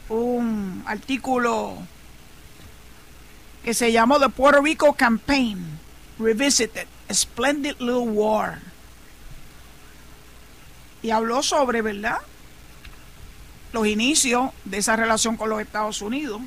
un 0.09 0.83
artículo 0.87 1.77
que 3.63 3.75
se 3.75 3.93
llamó 3.93 4.19
The 4.19 4.31
Puerto 4.31 4.63
Rico 4.63 4.95
Campaign 4.95 5.79
Revisited, 6.19 6.87
A 7.09 7.15
Splendid 7.15 7.79
Little 7.79 8.11
War. 8.11 8.61
Y 11.03 11.11
habló 11.11 11.43
sobre, 11.43 11.83
¿verdad? 11.83 12.19
Los 13.73 13.87
inicios 13.87 14.53
de 14.65 14.79
esa 14.79 14.97
relación 14.97 15.37
con 15.37 15.51
los 15.51 15.61
Estados 15.61 16.01
Unidos, 16.01 16.41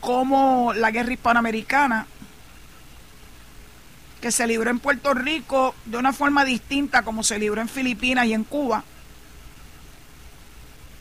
como 0.00 0.72
la 0.74 0.90
guerra 0.90 1.12
hispanoamericana, 1.12 2.08
que 4.24 4.32
se 4.32 4.46
libró 4.46 4.70
en 4.70 4.78
Puerto 4.78 5.12
Rico 5.12 5.74
de 5.84 5.98
una 5.98 6.14
forma 6.14 6.46
distinta 6.46 7.02
como 7.02 7.22
se 7.22 7.38
libró 7.38 7.60
en 7.60 7.68
Filipinas 7.68 8.24
y 8.24 8.32
en 8.32 8.42
Cuba, 8.42 8.82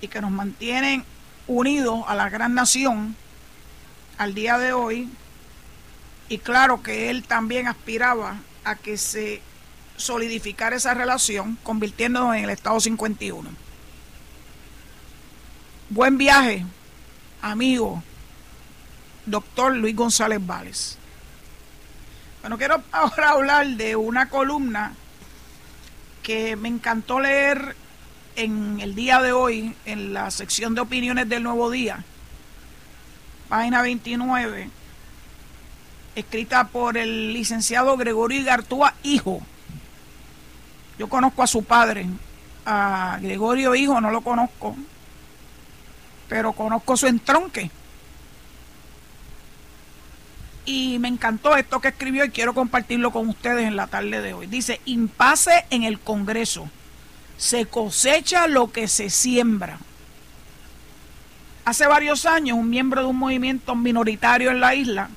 y 0.02 0.10
que 0.10 0.20
nos 0.20 0.30
mantienen 0.30 1.06
unidos 1.48 2.04
a 2.06 2.16
la 2.16 2.28
gran 2.30 2.54
nación 2.54 3.16
al 4.18 4.34
día 4.34 4.58
de 4.58 4.74
hoy. 4.74 5.08
Y 6.28 6.40
claro 6.40 6.84
que 6.84 7.10
él 7.10 7.24
también 7.24 7.70
aspiraba 7.70 8.42
a 8.66 8.76
que 8.76 8.98
se 8.98 9.42
solidificara 9.96 10.76
esa 10.76 10.94
relación, 10.94 11.58
convirtiéndonos 11.64 12.36
en 12.36 12.44
el 12.44 12.50
Estado 12.50 12.82
51. 12.82 13.50
Buen 15.92 16.18
viaje, 16.18 16.66
amigo, 17.42 18.04
doctor 19.26 19.78
Luis 19.78 19.96
González 19.96 20.46
Vales. 20.46 20.98
Bueno, 22.44 22.58
quiero 22.58 22.84
ahora 22.92 23.30
hablar 23.30 23.66
de 23.68 23.96
una 23.96 24.28
columna 24.28 24.94
que 26.22 26.58
me 26.58 26.68
encantó 26.68 27.22
leer 27.22 27.76
en 28.36 28.82
el 28.82 28.96
día 28.96 29.22
de 29.22 29.32
hoy, 29.32 29.74
en 29.86 30.14
la 30.14 30.30
sección 30.30 30.76
de 30.76 30.82
opiniones 30.82 31.30
del 31.30 31.42
Nuevo 31.42 31.72
Día, 31.72 32.04
página 33.48 33.82
29, 33.82 34.70
escrita 36.16 36.68
por 36.68 36.98
el 36.98 37.32
licenciado 37.32 37.96
Gregorio 37.96 38.42
Igartúa, 38.42 38.94
hijo. 39.04 39.42
Yo 41.00 41.08
conozco 41.08 41.44
a 41.44 41.48
su 41.48 41.64
padre, 41.64 42.08
a 42.66 43.20
Gregorio 43.22 43.74
Hijo 43.74 44.02
no 44.02 44.12
lo 44.12 44.20
conozco, 44.20 44.76
pero 46.28 46.52
conozco 46.52 46.98
su 46.98 47.08
entronque. 47.08 47.72
Y 50.66 50.98
me 51.00 51.10
encantó 51.10 51.56
esto 51.56 51.82
que 51.82 51.90
escribió 51.90 52.24
y 52.26 52.30
quiero 52.30 52.54
compartirlo 52.54 53.12
con 53.12 53.28
ustedes 53.30 53.68
en 53.68 53.76
la 53.76 53.88
tarde 53.88 54.22
de 54.22 54.34
hoy. 54.34 54.48
Dice, 54.48 54.80
impase 54.86 55.66
en 55.70 55.84
el 55.84 56.00
Congreso 56.00 56.70
se 57.38 57.66
cosecha 57.66 58.48
lo 58.48 58.72
que 58.72 58.88
se 58.88 59.10
siembra. 59.10 59.78
Hace 61.66 61.88
varios 61.88 62.26
años 62.26 62.58
un 62.58 62.70
miembro 62.70 63.02
de 63.02 63.08
un 63.08 63.18
movimiento 63.18 63.76
minoritario 63.76 64.52
en 64.52 64.60
la 64.60 64.76
isla 64.76 65.10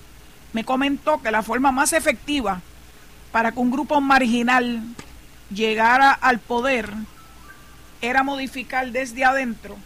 me 0.52 0.64
comentó 0.64 1.20
que 1.20 1.30
la 1.30 1.42
forma 1.42 1.72
más 1.72 1.92
efectiva 1.92 2.60
para 3.32 3.52
que 3.52 3.58
un 3.58 3.70
grupo 3.70 4.00
marginal 4.00 4.82
llegara 5.50 6.12
al 6.12 6.38
poder 6.38 6.90
era 8.00 8.22
modificar 8.22 8.90
desde 8.90 9.24
adentro 9.24 9.76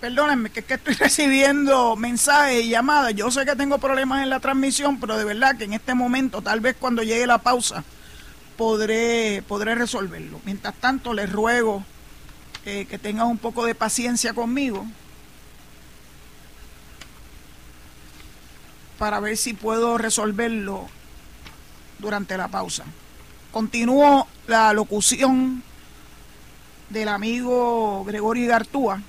Perdónenme, 0.00 0.50
que 0.50 0.60
es 0.60 0.66
que 0.66 0.74
estoy 0.74 0.94
recibiendo 0.98 1.96
mensajes 1.96 2.64
y 2.64 2.68
llamadas. 2.70 3.14
Yo 3.14 3.30
sé 3.30 3.44
que 3.44 3.56
tengo 3.56 3.78
problemas 3.78 4.22
en 4.22 4.30
la 4.30 4.40
transmisión, 4.40 5.00
pero 5.00 5.16
de 5.16 5.24
verdad 5.24 5.56
que 5.56 5.64
en 5.64 5.72
este 5.72 5.94
momento, 5.94 6.40
tal 6.40 6.60
vez 6.60 6.76
cuando 6.78 7.02
llegue 7.02 7.26
la 7.26 7.38
pausa, 7.38 7.84
podré, 8.56 9.42
podré 9.48 9.74
resolverlo. 9.74 10.40
Mientras 10.44 10.74
tanto, 10.74 11.14
les 11.14 11.30
ruego 11.30 11.84
eh, 12.64 12.86
que 12.88 12.98
tengan 12.98 13.26
un 13.26 13.38
poco 13.38 13.64
de 13.64 13.74
paciencia 13.74 14.34
conmigo 14.34 14.86
para 18.98 19.20
ver 19.20 19.36
si 19.36 19.52
puedo 19.52 19.98
resolverlo 19.98 20.88
durante 21.98 22.36
la 22.36 22.48
pausa. 22.48 22.84
Continúo 23.50 24.28
la 24.46 24.72
locución 24.72 25.62
del 26.88 27.08
amigo 27.08 28.04
Gregorio 28.04 28.48
Gartúa 28.48 29.00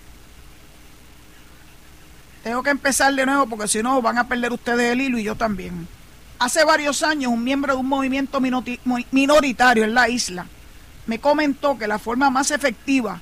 tengo 2.44 2.64
que 2.64 2.70
empezar 2.70 3.14
de 3.14 3.26
nuevo 3.26 3.48
porque 3.48 3.68
si 3.68 3.84
no 3.84 4.02
van 4.02 4.18
a 4.18 4.28
perder 4.28 4.54
ustedes 4.54 4.94
el 4.94 5.02
hilo 5.02 5.18
y 5.18 5.24
yo 5.24 5.36
también. 5.36 5.88
Hace 6.40 6.64
varios 6.64 7.04
años 7.04 7.32
un 7.32 7.44
miembro 7.44 7.74
de 7.74 7.80
un 7.80 7.88
movimiento 7.88 8.40
minoritario 8.40 9.84
en 9.84 9.94
la 9.94 10.08
isla 10.08 10.46
me 11.06 11.20
comentó 11.20 11.78
que 11.78 11.88
la 11.88 12.00
forma 12.00 12.30
más 12.30 12.52
efectiva 12.52 13.20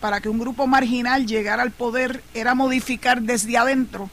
para 0.00 0.20
que 0.20 0.28
un 0.28 0.38
grupo 0.38 0.66
marginal 0.66 1.26
llegara 1.26 1.62
al 1.62 1.72
poder 1.72 2.22
era 2.32 2.54
modificar 2.54 3.22
desde 3.22 3.58
adentro 3.58 4.08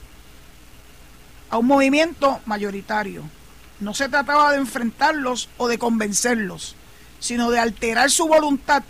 a 1.50 1.58
un 1.58 1.68
movimiento 1.68 2.40
mayoritario. 2.46 3.24
No 3.80 3.94
se 3.94 4.10
trataba 4.10 4.52
de 4.54 4.58
enfrentarlos 4.58 5.50
o 5.58 5.68
de 5.68 5.78
convencerlos, 5.78 6.76
sino 7.20 7.52
de 7.52 7.60
alterar 7.60 8.10
su 8.10 8.28
voluntad 8.28 8.84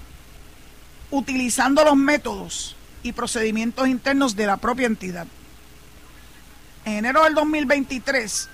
utilizando 1.10 1.84
los 1.84 1.96
métodos 1.98 2.76
y 3.04 3.12
procedimientos 3.14 3.88
internos 3.88 4.36
de 4.36 4.46
la 4.46 4.58
propia 4.58 4.88
entidad 4.88 5.28
en 6.86 6.94
enero 6.94 7.24
del 7.24 7.36
2023, 7.36 8.50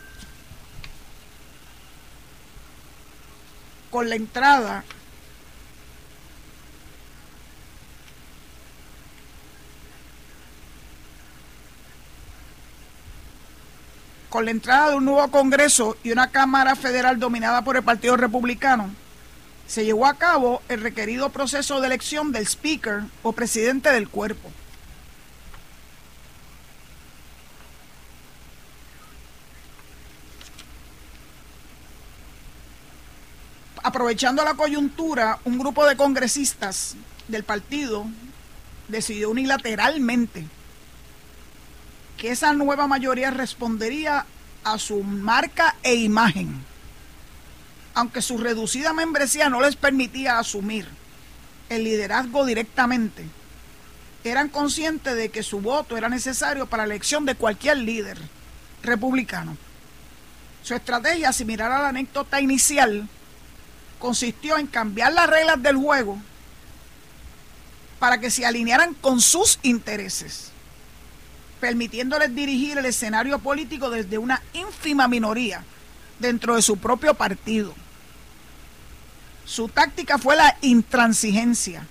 con 3.90 4.10
la 4.10 4.16
entrada 4.16 4.84
con 14.30 14.46
la 14.46 14.52
entrada 14.52 14.90
de 14.90 14.96
un 14.98 15.06
nuevo 15.06 15.28
Congreso 15.32 15.98
y 16.04 16.12
una 16.12 16.30
Cámara 16.30 16.76
Federal 16.76 17.18
dominada 17.18 17.64
por 17.64 17.78
el 17.78 17.84
Partido 17.84 18.18
Republicano, 18.18 18.94
se 19.66 19.86
llevó 19.86 20.06
a 20.06 20.16
cabo 20.16 20.62
el 20.70 20.82
requerido 20.82 21.30
proceso 21.30 21.80
de 21.80 21.88
elección 21.88 22.32
del 22.32 22.46
Speaker 22.46 23.04
o 23.24 23.32
presidente 23.32 23.92
del 23.92 24.10
cuerpo. 24.10 24.52
Aprovechando 34.08 34.46
la 34.46 34.54
coyuntura, 34.54 35.38
un 35.44 35.60
grupo 35.60 35.86
de 35.86 35.98
congresistas 35.98 36.96
del 37.28 37.44
partido 37.44 38.06
decidió 38.88 39.30
unilateralmente 39.30 40.46
que 42.16 42.32
esa 42.32 42.54
nueva 42.54 42.88
mayoría 42.88 43.32
respondería 43.32 44.26
a 44.64 44.80
su 44.80 45.04
marca 45.04 45.76
e 45.84 45.96
imagen, 45.96 46.64
aunque 47.96 48.22
su 48.22 48.38
reducida 48.38 48.94
membresía 48.94 49.50
no 49.50 49.60
les 49.60 49.76
permitía 49.76 50.40
asumir 50.40 50.88
el 51.68 51.84
liderazgo 51.84 52.46
directamente. 52.46 53.26
Eran 54.24 54.48
conscientes 54.48 55.18
de 55.18 55.28
que 55.28 55.44
su 55.44 55.60
voto 55.60 55.98
era 55.98 56.08
necesario 56.08 56.66
para 56.68 56.88
la 56.88 56.94
elección 56.94 57.26
de 57.26 57.36
cualquier 57.36 57.80
líder 57.80 58.18
republicano. 58.84 59.58
Su 60.64 60.76
estrategia, 60.76 61.34
similar 61.34 61.74
a 61.74 61.82
la 61.82 61.90
anécdota 61.90 62.40
inicial, 62.40 63.10
consistió 64.00 64.58
en 64.58 64.68
cambiar 64.68 65.14
las 65.14 65.30
reglas 65.30 65.62
del 65.62 65.78
juego 65.78 66.18
para 68.00 68.20
que 68.20 68.30
se 68.30 68.46
alinearan 68.46 68.94
con 68.94 69.22
sus 69.22 69.60
intereses, 69.64 70.52
permitiéndoles 71.60 72.34
dirigir 72.36 72.78
el 72.78 72.86
escenario 72.86 73.40
político 73.40 73.90
desde 73.90 74.18
una 74.18 74.42
ínfima 74.54 75.08
minoría 75.08 75.64
dentro 76.20 76.56
de 76.56 76.62
su 76.62 76.78
propio 76.78 77.14
partido. 77.14 77.74
Su 79.46 79.70
táctica 79.70 80.18
fue 80.18 80.36
la 80.36 80.58
intransigencia. 80.62 81.88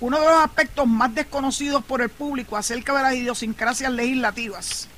Uno 0.00 0.18
de 0.18 0.26
los 0.26 0.44
aspectos 0.44 0.86
más 0.86 1.14
desconocidos 1.14 1.84
por 1.84 2.00
el 2.00 2.08
público 2.08 2.56
acerca 2.56 2.96
de 2.96 3.02
las 3.02 3.14
idiosincrasias 3.14 3.92
legislativas 3.92 4.88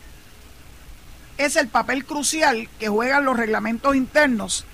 es 1.38 1.56
el 1.56 1.68
papel 1.68 2.04
crucial 2.04 2.68
que 2.78 2.88
juegan 2.88 3.24
los 3.24 3.36
reglamentos 3.36 3.96
internos 3.96 4.64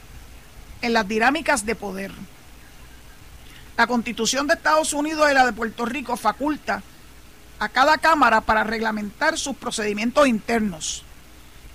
en 0.83 0.93
las 0.93 1.07
dinámicas 1.07 1.67
de 1.67 1.75
poder. 1.75 2.13
La 3.77 3.87
Constitución 3.87 4.47
de 4.47 4.55
Estados 4.55 4.93
Unidos 4.93 5.31
y 5.31 5.35
la 5.35 5.47
de 5.47 5.53
Puerto 5.53 5.85
Rico 5.85 6.17
faculta 6.17 6.83
a 7.59 7.69
cada 7.69 7.99
Cámara 7.99 8.41
para 8.41 8.65
reglamentar 8.65 9.39
sus 9.39 9.57
procedimientos 9.57 10.27
internos. 10.27 11.05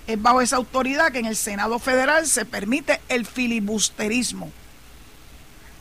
Es 0.07 0.21
bajo 0.21 0.41
esa 0.41 0.57
autoridad 0.57 1.11
que 1.11 1.19
en 1.19 1.25
el 1.25 1.35
Senado 1.35 1.79
Federal 1.79 2.27
se 2.27 2.45
permite 2.45 2.99
el 3.07 3.25
filibusterismo, 3.25 4.51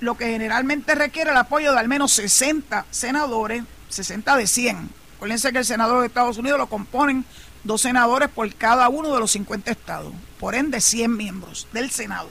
lo 0.00 0.16
que 0.16 0.26
generalmente 0.26 0.94
requiere 0.94 1.30
el 1.30 1.36
apoyo 1.36 1.72
de 1.72 1.80
al 1.80 1.88
menos 1.88 2.12
60 2.12 2.86
senadores, 2.90 3.64
60 3.88 4.36
de 4.36 4.46
100. 4.46 4.90
Acuérdense 5.16 5.52
que 5.52 5.58
el 5.58 5.64
Senado 5.64 6.00
de 6.00 6.06
Estados 6.06 6.38
Unidos 6.38 6.58
lo 6.58 6.68
componen 6.68 7.24
dos 7.64 7.80
senadores 7.80 8.28
por 8.28 8.52
cada 8.54 8.88
uno 8.88 9.12
de 9.12 9.20
los 9.20 9.32
50 9.32 9.70
estados, 9.70 10.12
por 10.38 10.54
ende 10.54 10.80
100 10.80 11.16
miembros 11.16 11.68
del 11.72 11.90
Senado. 11.90 12.28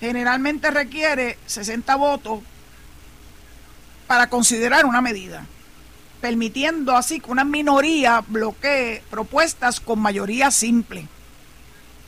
Generalmente 0.00 0.70
requiere 0.70 1.38
60 1.46 1.96
votos 1.96 2.40
para 4.06 4.28
considerar 4.28 4.84
una 4.84 5.00
medida, 5.00 5.46
permitiendo 6.20 6.96
así 6.96 7.20
que 7.20 7.30
una 7.30 7.44
minoría 7.44 8.22
bloquee 8.26 9.02
propuestas 9.10 9.80
con 9.80 9.98
mayoría 9.98 10.50
simple. 10.50 11.08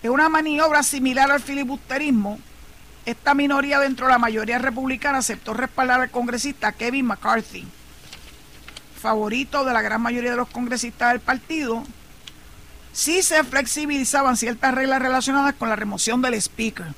Es 0.03 0.11
una 0.11 0.29
maniobra 0.29 0.83
similar 0.83 1.31
al 1.31 1.41
filibusterismo. 1.41 2.39
Esta 3.07 3.35
minoría 3.35 3.81
dentro 3.81 4.07
de 4.07 4.13
la 4.13 4.19
mayoría 4.19 4.59
republicana 4.59 5.19
aceptó 5.19 5.55
respaldar 5.55 6.01
al 6.01 6.11
congresista 6.11 6.73
Kevin 6.73 7.07
McCarthy 7.07 7.67
favorito 8.99 9.65
de 9.65 9.73
la 9.73 9.81
gran 9.81 10.03
mayoría 10.03 10.33
de 10.33 10.37
los 10.37 10.49
congresistas 10.49 11.13
del 11.13 11.21
partido, 11.21 11.85
sí 12.93 13.23
se 13.23 13.43
flexibilizaban 13.45 14.37
ciertas 14.37 14.75
reglas 14.75 15.01
relacionadas 15.01 15.55
con 15.55 15.69
la 15.69 15.77
remoción 15.77 16.21
del 16.21 16.35
speaker. 16.35 16.89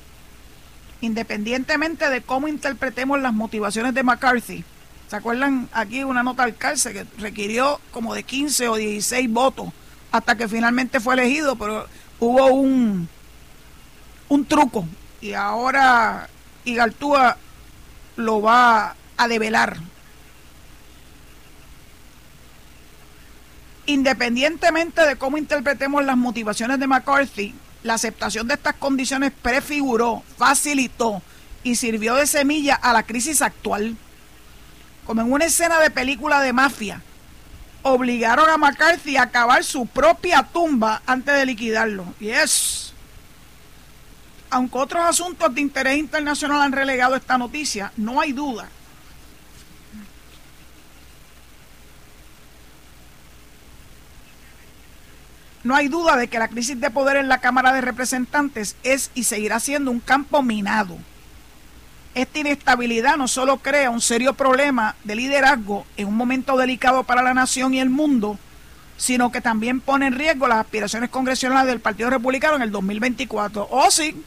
Independientemente 1.01 2.09
de 2.09 2.21
cómo 2.21 2.47
interpretemos 2.47 3.19
las 3.19 3.33
motivaciones 3.33 3.93
de 3.93 4.03
McCarthy, 4.03 4.63
¿se 5.07 5.15
acuerdan 5.15 5.67
aquí 5.73 6.03
una 6.03 6.23
nota 6.23 6.43
al 6.43 6.55
cárcel 6.55 6.93
que 6.93 7.05
requirió 7.19 7.81
como 7.91 8.13
de 8.13 8.23
15 8.23 8.67
o 8.67 8.75
16 8.75 9.29
votos 9.29 9.69
hasta 10.11 10.35
que 10.35 10.47
finalmente 10.47 10.99
fue 10.99 11.15
elegido, 11.15 11.55
pero 11.55 11.87
hubo 12.19 12.47
un, 12.47 13.09
un 14.29 14.45
truco 14.45 14.87
y 15.21 15.33
ahora 15.33 16.29
Igartúa 16.65 17.37
lo 18.15 18.41
va 18.41 18.95
a 19.17 19.27
develar 19.27 19.77
Independientemente 23.91 25.05
de 25.05 25.15
cómo 25.15 25.37
interpretemos 25.37 26.05
las 26.05 26.15
motivaciones 26.15 26.79
de 26.79 26.87
McCarthy, 26.87 27.53
la 27.83 27.95
aceptación 27.95 28.47
de 28.47 28.55
estas 28.55 28.75
condiciones 28.75 29.31
prefiguró, 29.41 30.23
facilitó 30.37 31.21
y 31.63 31.75
sirvió 31.75 32.15
de 32.15 32.27
semilla 32.27 32.75
a 32.75 32.93
la 32.93 33.03
crisis 33.03 33.41
actual. 33.41 33.95
Como 35.05 35.21
en 35.21 35.31
una 35.31 35.45
escena 35.45 35.79
de 35.79 35.89
película 35.89 36.41
de 36.41 36.53
mafia, 36.53 37.01
obligaron 37.83 38.49
a 38.49 38.57
McCarthy 38.57 39.17
a 39.17 39.31
cavar 39.31 39.63
su 39.63 39.85
propia 39.87 40.43
tumba 40.43 41.01
antes 41.05 41.35
de 41.35 41.45
liquidarlo. 41.45 42.05
Y 42.19 42.29
es. 42.29 42.93
Aunque 44.49 44.77
otros 44.77 45.03
asuntos 45.03 45.53
de 45.55 45.61
interés 45.61 45.97
internacional 45.97 46.61
han 46.61 46.71
relegado 46.71 47.15
esta 47.15 47.37
noticia, 47.37 47.91
no 47.97 48.19
hay 48.19 48.33
duda 48.33 48.67
No 55.63 55.75
hay 55.75 55.87
duda 55.87 56.15
de 56.15 56.27
que 56.27 56.39
la 56.39 56.47
crisis 56.47 56.79
de 56.79 56.89
poder 56.89 57.17
en 57.17 57.27
la 57.27 57.39
Cámara 57.39 57.71
de 57.73 57.81
Representantes 57.81 58.75
es 58.83 59.11
y 59.13 59.23
seguirá 59.23 59.59
siendo 59.59 59.91
un 59.91 59.99
campo 59.99 60.41
minado. 60.41 60.97
Esta 62.15 62.39
inestabilidad 62.39 63.15
no 63.15 63.27
solo 63.27 63.57
crea 63.57 63.89
un 63.89 64.01
serio 64.01 64.33
problema 64.33 64.95
de 65.03 65.15
liderazgo 65.15 65.85
en 65.97 66.07
un 66.07 66.17
momento 66.17 66.57
delicado 66.57 67.03
para 67.03 67.21
la 67.21 67.33
nación 67.33 67.73
y 67.73 67.79
el 67.79 67.89
mundo, 67.89 68.37
sino 68.97 69.31
que 69.31 69.39
también 69.39 69.81
pone 69.81 70.07
en 70.07 70.13
riesgo 70.13 70.47
las 70.47 70.59
aspiraciones 70.59 71.09
congresionales 71.09 71.67
del 71.67 71.79
Partido 71.79 72.09
Republicano 72.09 72.55
en 72.55 72.63
el 72.63 72.71
2024. 72.71 73.67
O 73.71 73.89
sí, 73.91 74.21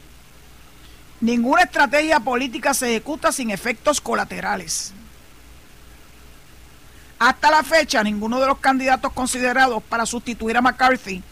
ninguna 1.21 1.63
estrategia 1.63 2.19
política 2.21 2.73
se 2.73 2.89
ejecuta 2.89 3.31
sin 3.31 3.51
efectos 3.51 4.01
colaterales. 4.01 4.93
Hasta 7.17 7.49
la 7.49 7.63
fecha, 7.63 8.03
ninguno 8.03 8.39
de 8.39 8.47
los 8.47 8.59
candidatos 8.59 9.13
considerados 9.13 9.81
para 9.83 10.05
sustituir 10.05 10.57
a 10.57 10.61
McCarthy 10.61 11.23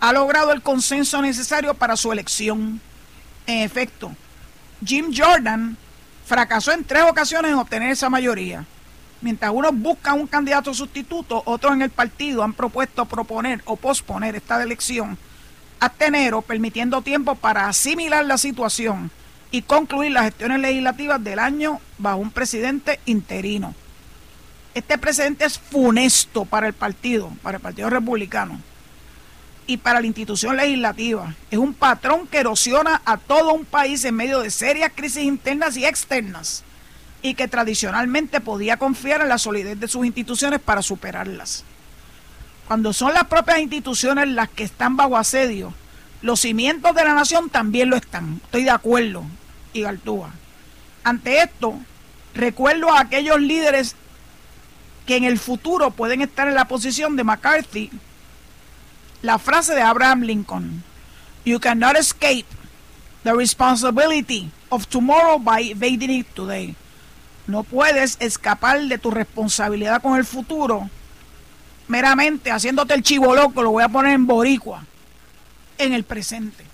ha 0.00 0.12
logrado 0.12 0.52
el 0.52 0.62
consenso 0.62 1.22
necesario 1.22 1.74
para 1.74 1.96
su 1.96 2.10
elección. 2.10 2.80
En 3.46 3.58
efecto, 3.60 4.12
Jim 4.84 5.12
Jordan 5.14 5.76
fracasó 6.24 6.72
en 6.72 6.84
tres 6.84 7.04
ocasiones 7.04 7.52
en 7.52 7.58
obtener 7.58 7.90
esa 7.90 8.10
mayoría. 8.10 8.64
Mientras 9.20 9.52
unos 9.52 9.74
buscan 9.74 10.18
un 10.18 10.26
candidato 10.26 10.72
sustituto, 10.72 11.42
otros 11.44 11.74
en 11.74 11.82
el 11.82 11.90
partido 11.90 12.42
han 12.42 12.54
propuesto 12.54 13.04
proponer 13.04 13.60
o 13.66 13.76
posponer 13.76 14.34
esta 14.34 14.60
elección 14.62 15.18
hasta 15.78 16.06
enero, 16.06 16.42
permitiendo 16.42 17.02
tiempo 17.02 17.34
para 17.34 17.68
asimilar 17.68 18.24
la 18.24 18.36
situación 18.36 19.10
y 19.50 19.62
concluir 19.62 20.12
las 20.12 20.24
gestiones 20.24 20.60
legislativas 20.60 21.22
del 21.22 21.38
año 21.38 21.80
bajo 21.98 22.18
un 22.18 22.30
presidente 22.30 23.00
interino. 23.06 23.74
Este 24.80 24.96
precedente 24.96 25.44
es 25.44 25.58
funesto 25.58 26.46
para 26.46 26.66
el 26.66 26.72
partido, 26.72 27.30
para 27.42 27.58
el 27.58 27.62
Partido 27.62 27.90
Republicano 27.90 28.58
y 29.66 29.76
para 29.76 30.00
la 30.00 30.06
institución 30.06 30.56
legislativa. 30.56 31.34
Es 31.50 31.58
un 31.58 31.74
patrón 31.74 32.26
que 32.26 32.38
erosiona 32.38 33.02
a 33.04 33.18
todo 33.18 33.52
un 33.52 33.66
país 33.66 34.02
en 34.06 34.14
medio 34.14 34.40
de 34.40 34.50
serias 34.50 34.90
crisis 34.94 35.22
internas 35.22 35.76
y 35.76 35.84
externas 35.84 36.64
y 37.20 37.34
que 37.34 37.46
tradicionalmente 37.46 38.40
podía 38.40 38.78
confiar 38.78 39.20
en 39.20 39.28
la 39.28 39.36
solidez 39.36 39.78
de 39.78 39.86
sus 39.86 40.06
instituciones 40.06 40.60
para 40.60 40.80
superarlas. 40.80 41.62
Cuando 42.66 42.94
son 42.94 43.12
las 43.12 43.24
propias 43.24 43.58
instituciones 43.58 44.28
las 44.28 44.48
que 44.48 44.64
están 44.64 44.96
bajo 44.96 45.18
asedio, 45.18 45.74
los 46.22 46.40
cimientos 46.40 46.94
de 46.94 47.04
la 47.04 47.12
nación 47.12 47.50
también 47.50 47.90
lo 47.90 47.96
están. 47.96 48.40
Estoy 48.44 48.64
de 48.64 48.70
acuerdo, 48.70 49.24
Igartúa. 49.74 50.30
Ante 51.04 51.42
esto, 51.42 51.78
recuerdo 52.34 52.90
a 52.90 53.00
aquellos 53.00 53.42
líderes 53.42 53.94
que 55.10 55.16
en 55.16 55.24
el 55.24 55.40
futuro 55.40 55.90
pueden 55.90 56.20
estar 56.20 56.46
en 56.46 56.54
la 56.54 56.68
posición 56.68 57.16
de 57.16 57.24
McCarthy, 57.24 57.90
la 59.22 59.40
frase 59.40 59.74
de 59.74 59.82
Abraham 59.82 60.20
Lincoln, 60.20 60.84
You 61.44 61.58
cannot 61.58 61.96
escape 61.96 62.46
the 63.24 63.34
responsibility 63.34 64.52
of 64.68 64.86
tomorrow 64.86 65.40
by 65.40 65.62
evading 65.62 66.10
it 66.10 66.28
today. 66.32 66.76
No 67.48 67.64
puedes 67.64 68.18
escapar 68.20 68.82
de 68.82 68.98
tu 68.98 69.10
responsabilidad 69.10 70.00
con 70.00 70.16
el 70.16 70.24
futuro 70.24 70.88
meramente 71.88 72.52
haciéndote 72.52 72.94
el 72.94 73.02
chivo 73.02 73.34
loco, 73.34 73.64
lo 73.64 73.72
voy 73.72 73.82
a 73.82 73.88
poner 73.88 74.12
en 74.12 74.28
boricua, 74.28 74.86
en 75.78 75.92
el 75.92 76.04
presente. 76.04 76.64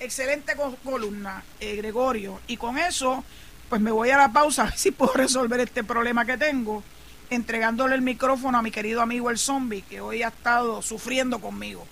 Excelente 0.00 0.54
columna, 0.82 1.42
eh, 1.60 1.76
Gregorio. 1.76 2.40
Y 2.46 2.56
con 2.56 2.78
eso, 2.78 3.22
pues 3.68 3.82
me 3.82 3.90
voy 3.90 4.08
a 4.08 4.16
la 4.16 4.32
pausa 4.32 4.62
a 4.62 4.64
ver 4.64 4.78
si 4.78 4.92
puedo 4.92 5.12
resolver 5.12 5.60
este 5.60 5.84
problema 5.84 6.24
que 6.24 6.38
tengo 6.38 6.82
entregándole 7.30 7.94
el 7.94 8.02
micrófono 8.02 8.58
a 8.58 8.62
mi 8.62 8.70
querido 8.70 9.00
amigo 9.00 9.30
el 9.30 9.38
zombie, 9.38 9.82
que 9.82 10.00
hoy 10.00 10.22
ha 10.22 10.28
estado 10.28 10.82
sufriendo 10.82 11.38
conmigo. 11.38 11.86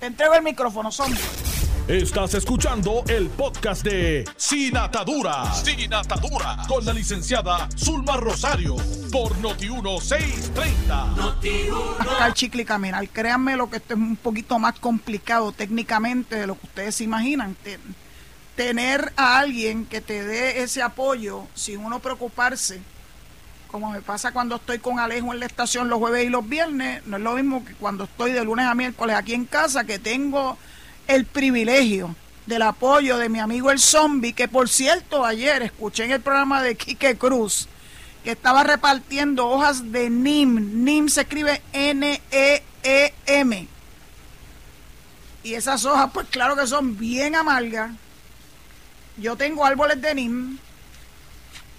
Te 0.00 0.06
entrego 0.06 0.34
el 0.34 0.42
micrófono, 0.42 0.90
zombie. 0.92 1.20
Estás 1.88 2.34
escuchando 2.34 3.04
el 3.06 3.28
podcast 3.28 3.84
de 3.84 4.24
Sin 4.36 4.76
Atadura. 4.76 5.54
Sin 5.54 5.94
Atadura. 5.94 6.56
Con 6.66 6.84
la 6.84 6.92
licenciada 6.92 7.68
Zulma 7.76 8.16
Rosario. 8.16 8.74
Por 9.12 9.36
Noti1630. 9.36 11.16
Noti 11.16 11.68
Acá 12.00 12.26
el 12.26 12.34
chicle 12.34 12.64
caminar. 12.64 13.08
Créanme 13.08 13.56
lo 13.56 13.70
que 13.70 13.76
esto 13.76 13.94
es 13.94 14.00
un 14.00 14.16
poquito 14.16 14.58
más 14.58 14.78
complicado 14.80 15.52
técnicamente 15.52 16.34
de 16.34 16.48
lo 16.48 16.58
que 16.58 16.66
ustedes 16.66 16.96
se 16.96 17.04
imaginan. 17.04 17.56
Tener 18.56 19.12
a 19.16 19.38
alguien 19.38 19.86
que 19.86 20.00
te 20.00 20.24
dé 20.24 20.64
ese 20.64 20.82
apoyo 20.82 21.44
sin 21.54 21.78
uno 21.78 22.00
preocuparse 22.00 22.80
como 23.66 23.90
me 23.90 24.02
pasa 24.02 24.32
cuando 24.32 24.56
estoy 24.56 24.78
con 24.78 24.98
Alejo 24.98 25.32
en 25.32 25.40
la 25.40 25.46
estación 25.46 25.88
los 25.88 25.98
jueves 25.98 26.24
y 26.24 26.28
los 26.28 26.48
viernes, 26.48 27.06
no 27.06 27.16
es 27.16 27.22
lo 27.22 27.34
mismo 27.34 27.64
que 27.64 27.74
cuando 27.74 28.04
estoy 28.04 28.32
de 28.32 28.44
lunes 28.44 28.66
a 28.66 28.74
miércoles 28.74 29.16
aquí 29.16 29.34
en 29.34 29.44
casa, 29.44 29.84
que 29.84 29.98
tengo 29.98 30.56
el 31.08 31.24
privilegio 31.24 32.14
del 32.46 32.62
apoyo 32.62 33.18
de 33.18 33.28
mi 33.28 33.40
amigo 33.40 33.70
el 33.70 33.78
zombie, 33.78 34.32
que 34.32 34.48
por 34.48 34.68
cierto 34.68 35.24
ayer 35.24 35.62
escuché 35.62 36.04
en 36.04 36.12
el 36.12 36.20
programa 36.20 36.62
de 36.62 36.76
Quique 36.76 37.16
Cruz 37.16 37.68
que 38.26 38.32
estaba 38.32 38.64
repartiendo 38.64 39.48
hojas 39.48 39.92
de 39.92 40.10
NIM. 40.10 40.82
NIM 40.82 41.08
se 41.08 41.20
escribe 41.20 41.62
N-E-E-M. 41.72 43.68
Y 45.44 45.54
esas 45.54 45.84
hojas, 45.84 46.10
pues 46.12 46.26
claro 46.28 46.56
que 46.56 46.66
son 46.66 46.98
bien 46.98 47.36
amargas. 47.36 47.92
Yo 49.16 49.36
tengo 49.36 49.64
árboles 49.64 50.02
de 50.02 50.12
NIM. 50.12 50.58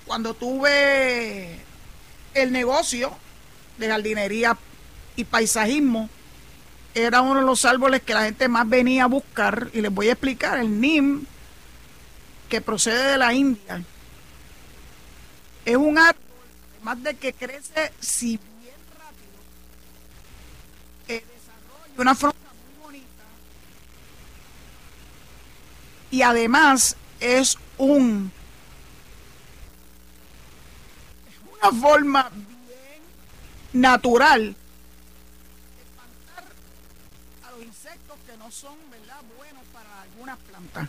Cuando 0.06 0.34
tuve 0.34 1.60
el 2.42 2.52
negocio 2.52 3.16
de 3.78 3.88
jardinería 3.88 4.58
y 5.16 5.24
paisajismo, 5.24 6.10
era 6.94 7.22
uno 7.22 7.40
de 7.40 7.46
los 7.46 7.66
árboles 7.66 8.02
que 8.02 8.14
la 8.14 8.24
gente 8.24 8.48
más 8.48 8.68
venía 8.68 9.04
a 9.04 9.08
buscar. 9.08 9.70
Y 9.74 9.82
les 9.82 9.94
voy 9.94 10.10
a 10.10 10.14
explicar, 10.14 10.58
el 10.60 10.80
NIM, 10.80 11.26
que 12.50 12.62
procede 12.62 13.12
de 13.12 13.18
la 13.18 13.34
India, 13.34 13.84
es 15.66 15.76
un 15.76 15.98
árbol, 15.98 16.22
además 16.76 17.04
de 17.04 17.16
que 17.16 17.34
crece 17.34 17.92
si 18.00 18.40
bien 18.62 18.76
rápido, 18.98 19.36
desarrolla 21.08 22.02
una 22.02 22.16
fronda 22.16 22.38
muy 22.40 22.86
bonita 22.86 23.24
y 26.10 26.22
además 26.22 26.96
es 27.20 27.58
un 27.78 28.32
una 31.70 31.82
forma 31.82 32.30
bien 32.30 33.82
natural 33.82 34.56
espantar 35.82 36.46
a 37.46 37.52
los 37.52 37.66
insectos 37.66 38.18
que 38.26 38.38
no 38.38 38.52
son 38.52 38.76
¿verdad? 38.90 39.22
buenos 39.38 39.64
para 39.74 40.02
algunas 40.02 40.38
plantas. 40.40 40.88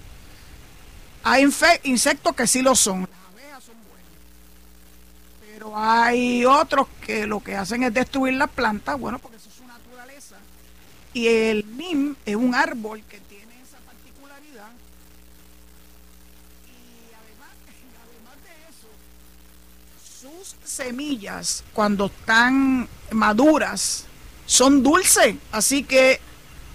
Hay 1.24 1.46
insectos 1.84 2.34
que 2.34 2.46
sí 2.46 2.62
lo 2.62 2.74
son, 2.74 3.00
las 3.00 3.32
abejas 3.32 3.64
son 3.64 3.74
buenas, 3.88 5.52
pero 5.52 5.76
hay 5.76 6.44
otros 6.44 6.86
que 7.04 7.26
lo 7.26 7.40
que 7.40 7.56
hacen 7.56 7.82
es 7.82 7.92
destruir 7.92 8.34
las 8.34 8.50
plantas, 8.50 8.98
bueno, 8.98 9.18
porque 9.18 9.36
eso 9.36 9.48
es 9.48 9.54
su 9.56 9.66
naturaleza. 9.66 10.36
Y 11.12 11.26
el 11.26 11.76
NIM 11.76 12.14
es 12.24 12.36
un 12.36 12.54
árbol 12.54 13.02
que 13.08 13.20
semillas, 20.64 21.64
cuando 21.72 22.06
están 22.06 22.88
maduras, 23.10 24.04
son 24.46 24.82
dulces. 24.82 25.36
Así 25.52 25.82
que 25.84 26.20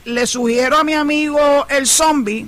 le 0.05 0.27
sugiero 0.27 0.77
a 0.77 0.83
mi 0.83 0.93
amigo 0.93 1.65
el 1.69 1.87
zombie 1.87 2.47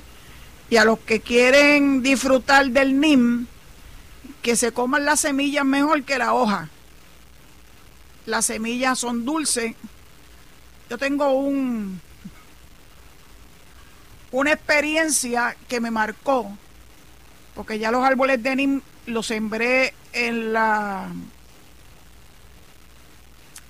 y 0.68 0.76
a 0.76 0.84
los 0.84 0.98
que 1.00 1.20
quieren 1.20 2.02
disfrutar 2.02 2.66
del 2.70 3.00
NIM, 3.00 3.46
que 4.42 4.56
se 4.56 4.72
coman 4.72 5.04
las 5.04 5.20
semillas 5.20 5.64
mejor 5.64 6.04
que 6.04 6.18
la 6.18 6.34
hoja. 6.34 6.68
Las 8.26 8.46
semillas 8.46 8.98
son 8.98 9.24
dulces. 9.24 9.74
Yo 10.90 10.98
tengo 10.98 11.32
un 11.32 12.00
una 14.32 14.52
experiencia 14.52 15.56
que 15.68 15.80
me 15.80 15.90
marcó, 15.90 16.56
porque 17.54 17.78
ya 17.78 17.90
los 17.90 18.04
árboles 18.04 18.42
de 18.42 18.56
NIM 18.56 18.82
los 19.06 19.26
sembré 19.26 19.94
en 20.12 20.52
la 20.52 21.08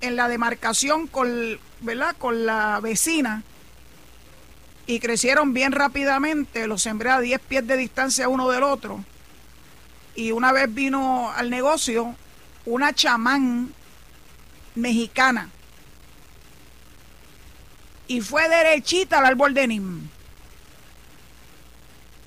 en 0.00 0.16
la 0.16 0.28
demarcación 0.28 1.06
con, 1.06 1.58
¿verdad? 1.80 2.14
con 2.18 2.46
la 2.46 2.80
vecina 2.80 3.42
y 4.86 5.00
crecieron 5.00 5.52
bien 5.52 5.72
rápidamente, 5.72 6.66
los 6.66 6.82
sembré 6.82 7.10
a 7.10 7.20
10 7.20 7.40
pies 7.40 7.66
de 7.66 7.76
distancia 7.76 8.28
uno 8.28 8.48
del 8.50 8.62
otro. 8.62 9.04
Y 10.14 10.30
una 10.30 10.52
vez 10.52 10.72
vino 10.72 11.30
al 11.32 11.50
negocio 11.50 12.14
una 12.64 12.92
chamán 12.92 13.72
mexicana 14.74 15.50
y 18.08 18.20
fue 18.20 18.48
derechita 18.48 19.18
al 19.18 19.26
árbol 19.26 19.54
de 19.54 19.66
Nim. 19.66 20.08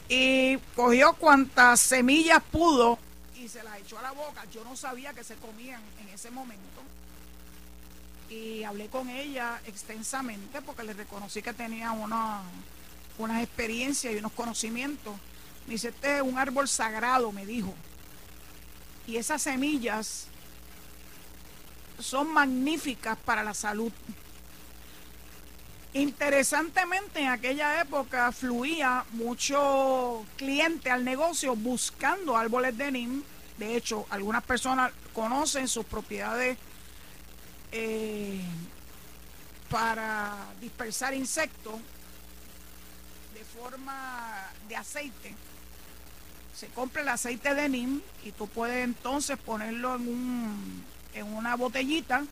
Y 0.10 0.58
cogió 0.76 1.14
cuantas 1.14 1.80
semillas 1.80 2.42
pudo 2.52 2.98
y 3.36 3.48
se 3.48 3.64
las 3.64 3.80
echó 3.80 3.98
a 4.00 4.02
la 4.02 4.12
boca. 4.12 4.44
Yo 4.52 4.64
no 4.64 4.76
sabía 4.76 5.14
que 5.14 5.24
se 5.24 5.36
comían 5.36 5.82
en 6.02 6.10
ese 6.10 6.32
momento 6.32 6.82
y 8.30 8.64
hablé 8.64 8.88
con 8.88 9.10
ella 9.10 9.60
extensamente 9.66 10.62
porque 10.62 10.84
le 10.84 10.94
reconocí 10.94 11.42
que 11.42 11.54
tenía 11.54 11.92
una, 11.92 12.42
unas 13.18 13.44
experiencias 13.44 14.14
y 14.14 14.18
unos 14.18 14.32
conocimientos. 14.34 15.16
Me 15.66 15.74
dice, 15.74 15.90
este 15.90 16.18
es 16.18 16.22
un 16.22 16.38
árbol 16.38 16.68
sagrado, 16.68 17.32
me 17.32 17.46
dijo. 17.46 17.74
Y 19.08 19.18
esas 19.18 19.42
semillas 19.42 20.28
son 22.00 22.32
magníficas 22.32 23.18
para 23.18 23.44
la 23.44 23.54
salud. 23.54 23.92
Interesantemente, 25.94 27.20
en 27.20 27.30
aquella 27.30 27.82
época 27.82 28.32
fluía 28.32 29.06
mucho 29.14 30.24
cliente 30.38 30.92
al 30.92 31.04
negocio 31.04 31.56
buscando 31.56 32.38
árboles 32.38 32.78
de 32.78 32.92
NIM. 32.92 33.24
De 33.58 33.76
hecho, 33.76 34.06
algunas 34.12 34.44
personas 34.44 34.92
conocen 35.14 35.68
sus 35.68 35.86
propiedades 35.86 36.58
eh, 37.72 38.40
para 39.70 40.36
dispersar 40.62 41.16
insectos 41.16 41.76
de 43.34 43.44
forma 43.44 44.48
de 44.68 44.76
aceite. 44.76 45.34
Se 46.56 46.68
compra 46.68 47.02
el 47.02 47.10
aceite 47.10 47.56
de 47.56 47.68
NIM 47.68 48.00
y 48.24 48.32
tú 48.32 48.48
puedes 48.48 48.84
entonces 48.84 49.40
ponerlo 49.40 49.96
en, 49.96 50.08
un, 50.08 50.86
en 51.16 51.34
una 51.34 51.56
botellita 51.56 52.26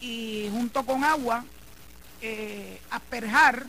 y 0.00 0.48
junto 0.52 0.84
con 0.86 1.02
agua 1.02 1.44
eh, 2.24 2.80
asperjar 2.90 3.66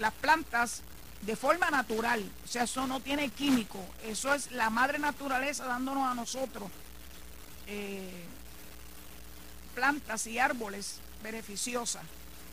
las 0.00 0.12
plantas 0.14 0.82
de 1.22 1.36
forma 1.36 1.70
natural. 1.70 2.28
O 2.44 2.48
sea, 2.48 2.64
eso 2.64 2.86
no 2.88 3.00
tiene 3.00 3.28
químico. 3.28 3.78
Eso 4.04 4.34
es 4.34 4.50
la 4.50 4.70
madre 4.70 4.98
naturaleza 4.98 5.66
dándonos 5.66 6.10
a 6.10 6.14
nosotros. 6.14 6.68
Eh, 7.68 8.24
plantas 9.76 10.26
y 10.26 10.40
árboles 10.40 10.96
beneficiosas, 11.22 12.02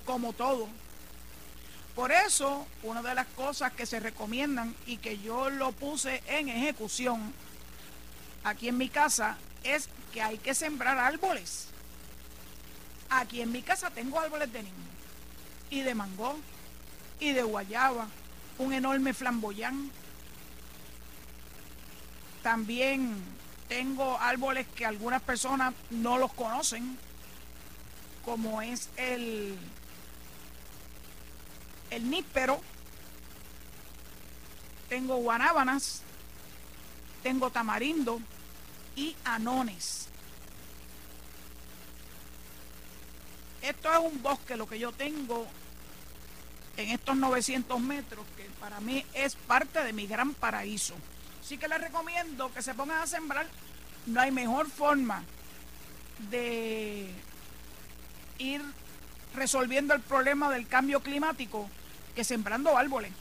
como 0.05 0.33
todo. 0.33 0.67
Por 1.95 2.11
eso, 2.11 2.67
una 2.83 3.01
de 3.01 3.15
las 3.15 3.25
cosas 3.27 3.73
que 3.73 3.87
se 3.87 3.99
recomiendan 3.99 4.75
y 4.85 4.97
que 4.97 5.17
yo 5.17 5.49
lo 5.49 5.71
puse 5.71 6.21
en 6.27 6.47
ejecución 6.47 7.33
aquí 8.43 8.67
en 8.67 8.77
mi 8.77 8.87
casa 8.87 9.35
es 9.63 9.89
que 10.13 10.21
hay 10.21 10.37
que 10.37 10.53
sembrar 10.53 10.99
árboles. 10.99 11.69
Aquí 13.09 13.41
en 13.41 13.51
mi 13.51 13.63
casa 13.63 13.89
tengo 13.89 14.19
árboles 14.19 14.53
de 14.53 14.61
niño 14.61 14.96
y 15.69 15.81
de 15.81 15.95
mango 15.95 16.37
y 17.19 17.33
de 17.33 17.43
guayaba, 17.43 18.07
un 18.57 18.73
enorme 18.73 19.13
flamboyán. 19.13 19.91
También 22.43 23.15
tengo 23.67 24.17
árboles 24.19 24.67
que 24.75 24.85
algunas 24.85 25.21
personas 25.21 25.73
no 25.89 26.17
los 26.17 26.31
conocen, 26.33 26.97
como 28.23 28.61
es 28.61 28.89
el, 28.97 29.57
el 31.89 32.09
níspero, 32.09 32.61
tengo 34.89 35.17
guanábanas, 35.17 36.01
tengo 37.23 37.49
tamarindo 37.49 38.21
y 38.95 39.15
anones. 39.25 40.06
Esto 43.61 43.91
es 43.91 43.99
un 43.99 44.21
bosque, 44.21 44.55
lo 44.55 44.67
que 44.67 44.79
yo 44.79 44.91
tengo 44.91 45.47
en 46.77 46.89
estos 46.89 47.17
900 47.17 47.79
metros, 47.79 48.25
que 48.37 48.43
para 48.59 48.79
mí 48.79 49.03
es 49.13 49.35
parte 49.35 49.83
de 49.83 49.93
mi 49.93 50.07
gran 50.07 50.33
paraíso. 50.33 50.95
Así 51.41 51.57
que 51.57 51.67
les 51.67 51.81
recomiendo 51.81 52.53
que 52.53 52.61
se 52.61 52.73
pongan 52.73 52.99
a 52.99 53.07
sembrar. 53.07 53.47
No 54.05 54.21
hay 54.21 54.31
mejor 54.31 54.69
forma 54.69 55.23
de 56.29 57.09
ir 58.37 58.61
resolviendo 59.33 59.93
el 59.93 60.01
problema 60.01 60.51
del 60.51 60.67
cambio 60.67 61.01
climático 61.01 61.69
que 62.15 62.23
sembrando 62.23 62.77
árboles. 62.77 63.11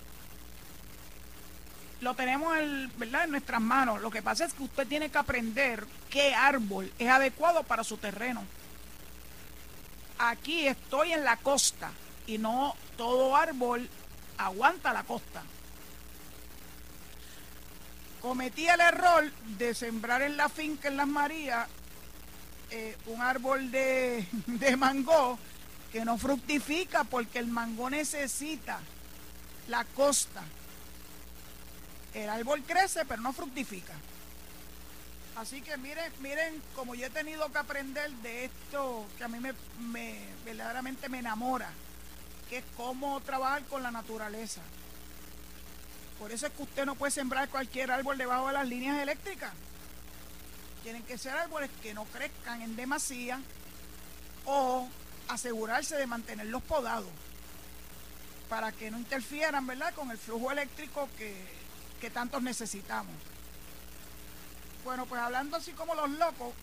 Lo 2.00 2.14
tenemos 2.14 2.56
en, 2.58 2.92
¿verdad? 2.98 3.24
en 3.24 3.30
nuestras 3.30 3.60
manos. 3.60 4.02
Lo 4.02 4.10
que 4.10 4.22
pasa 4.22 4.44
es 4.44 4.52
que 4.52 4.64
usted 4.64 4.86
tiene 4.86 5.08
que 5.08 5.18
aprender 5.18 5.86
qué 6.10 6.34
árbol 6.34 6.92
es 6.98 7.08
adecuado 7.08 7.62
para 7.62 7.84
su 7.84 7.96
terreno. 7.96 8.44
Aquí 10.18 10.66
estoy 10.66 11.12
en 11.12 11.24
la 11.24 11.36
costa 11.36 11.90
y 12.26 12.38
no 12.38 12.74
todo 12.96 13.36
árbol 13.36 13.88
aguanta 14.38 14.92
la 14.92 15.02
costa. 15.04 15.42
Cometí 18.20 18.66
el 18.66 18.80
error 18.80 19.30
de 19.58 19.74
sembrar 19.74 20.22
en 20.22 20.36
la 20.36 20.48
finca 20.48 20.88
en 20.88 20.96
Las 20.96 21.06
Marías 21.06 21.68
eh, 22.70 22.96
un 23.06 23.20
árbol 23.22 23.70
de, 23.70 24.26
de 24.46 24.76
mango 24.76 25.38
que 25.92 26.04
no 26.04 26.18
fructifica 26.18 27.04
porque 27.04 27.38
el 27.38 27.46
mango 27.46 27.90
necesita 27.90 28.80
la 29.68 29.84
costa. 29.84 30.42
El 32.14 32.30
árbol 32.30 32.62
crece 32.66 33.04
pero 33.04 33.20
no 33.22 33.32
fructifica. 33.32 33.94
Así 35.36 35.60
que 35.60 35.76
miren, 35.76 36.10
miren 36.20 36.62
como 36.74 36.94
yo 36.94 37.06
he 37.06 37.10
tenido 37.10 37.50
que 37.52 37.58
aprender 37.58 38.10
de 38.10 38.46
esto 38.46 39.06
que 39.18 39.24
a 39.24 39.28
mí 39.28 39.38
me, 39.38 39.52
me 39.90 40.18
verdaderamente 40.46 41.10
me 41.10 41.18
enamora, 41.18 41.68
que 42.48 42.58
es 42.58 42.64
cómo 42.76 43.20
trabajar 43.20 43.62
con 43.64 43.82
la 43.82 43.90
naturaleza. 43.90 44.62
Por 46.18 46.32
eso 46.32 46.46
es 46.46 46.52
que 46.54 46.62
usted 46.62 46.86
no 46.86 46.94
puede 46.94 47.10
sembrar 47.10 47.50
cualquier 47.50 47.90
árbol 47.90 48.16
debajo 48.16 48.46
de 48.46 48.54
las 48.54 48.66
líneas 48.66 48.98
eléctricas. 49.02 49.52
Tienen 50.82 51.02
que 51.02 51.18
ser 51.18 51.36
árboles 51.36 51.70
que 51.82 51.92
no 51.92 52.04
crezcan 52.04 52.62
en 52.62 52.74
demasía 52.74 53.38
o 54.46 54.88
asegurarse 55.28 55.96
de 55.96 56.06
mantenerlos 56.06 56.62
podados 56.62 57.10
para 58.48 58.72
que 58.72 58.90
no 58.90 58.98
interfieran, 58.98 59.66
¿verdad?, 59.66 59.92
con 59.92 60.10
el 60.10 60.16
flujo 60.16 60.50
eléctrico 60.50 61.10
que, 61.18 61.34
que 62.00 62.08
tantos 62.08 62.42
necesitamos. 62.42 63.14
Bueno, 64.86 65.04
pues 65.06 65.20
hablando 65.20 65.56
así 65.56 65.72
como 65.72 65.96
los 65.96 66.08
locos, 66.10 66.54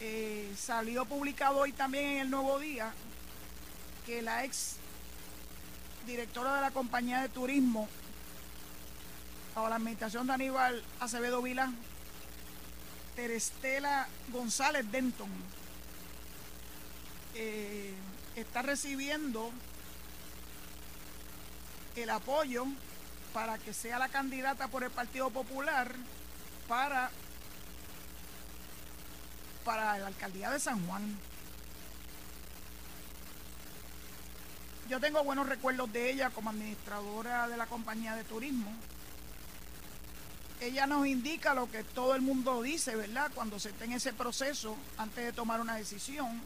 eh, 0.00 0.52
salió 0.58 1.04
publicado 1.04 1.58
hoy 1.58 1.70
también 1.70 2.06
en 2.06 2.18
el 2.22 2.30
Nuevo 2.30 2.58
Día 2.58 2.92
que 4.04 4.20
la 4.20 4.44
ex 4.44 4.78
directora 6.08 6.56
de 6.56 6.60
la 6.62 6.72
compañía 6.72 7.22
de 7.22 7.28
turismo 7.28 7.88
a 9.54 9.68
la 9.68 9.76
administración 9.76 10.26
de 10.26 10.32
Aníbal 10.32 10.82
Acevedo 10.98 11.40
Vilán, 11.40 11.76
Terestela 13.14 14.08
González 14.32 14.90
Denton, 14.90 15.30
eh, 17.36 17.94
está 18.34 18.62
recibiendo 18.62 19.52
el 21.94 22.10
apoyo 22.10 22.66
para 23.38 23.56
que 23.56 23.72
sea 23.72 24.00
la 24.00 24.08
candidata 24.08 24.66
por 24.66 24.82
el 24.82 24.90
Partido 24.90 25.30
Popular 25.30 25.94
para, 26.66 27.08
para 29.64 29.96
la 29.96 30.08
alcaldía 30.08 30.50
de 30.50 30.58
San 30.58 30.84
Juan. 30.88 31.16
Yo 34.88 34.98
tengo 34.98 35.22
buenos 35.22 35.48
recuerdos 35.48 35.92
de 35.92 36.10
ella 36.10 36.30
como 36.30 36.50
administradora 36.50 37.46
de 37.46 37.56
la 37.56 37.66
compañía 37.66 38.16
de 38.16 38.24
turismo. 38.24 38.72
Ella 40.60 40.88
nos 40.88 41.06
indica 41.06 41.54
lo 41.54 41.70
que 41.70 41.84
todo 41.84 42.16
el 42.16 42.22
mundo 42.22 42.60
dice, 42.60 42.96
¿verdad? 42.96 43.30
Cuando 43.32 43.60
se 43.60 43.68
está 43.68 43.84
en 43.84 43.92
ese 43.92 44.12
proceso, 44.12 44.76
antes 44.96 45.24
de 45.24 45.32
tomar 45.32 45.60
una 45.60 45.76
decisión, 45.76 46.42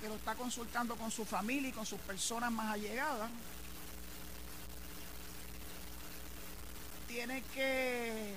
que 0.00 0.08
lo 0.08 0.14
está 0.14 0.36
consultando 0.36 0.94
con 0.94 1.10
su 1.10 1.24
familia 1.24 1.70
y 1.70 1.72
con 1.72 1.86
sus 1.86 1.98
personas 1.98 2.52
más 2.52 2.72
allegadas. 2.72 3.28
Tiene 7.10 7.42
que 7.52 8.34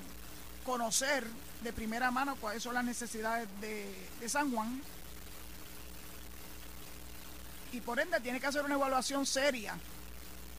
conocer 0.66 1.24
de 1.62 1.72
primera 1.72 2.10
mano 2.10 2.36
cuáles 2.38 2.64
son 2.64 2.74
las 2.74 2.84
necesidades 2.84 3.48
de, 3.62 4.28
San 4.28 4.52
Juan 4.52 4.82
y 7.72 7.82
por 7.82 8.00
ende 8.00 8.20
tiene 8.20 8.40
que 8.40 8.48
hacer 8.48 8.66
una 8.66 8.74
evaluación 8.74 9.28
seria 9.28 9.76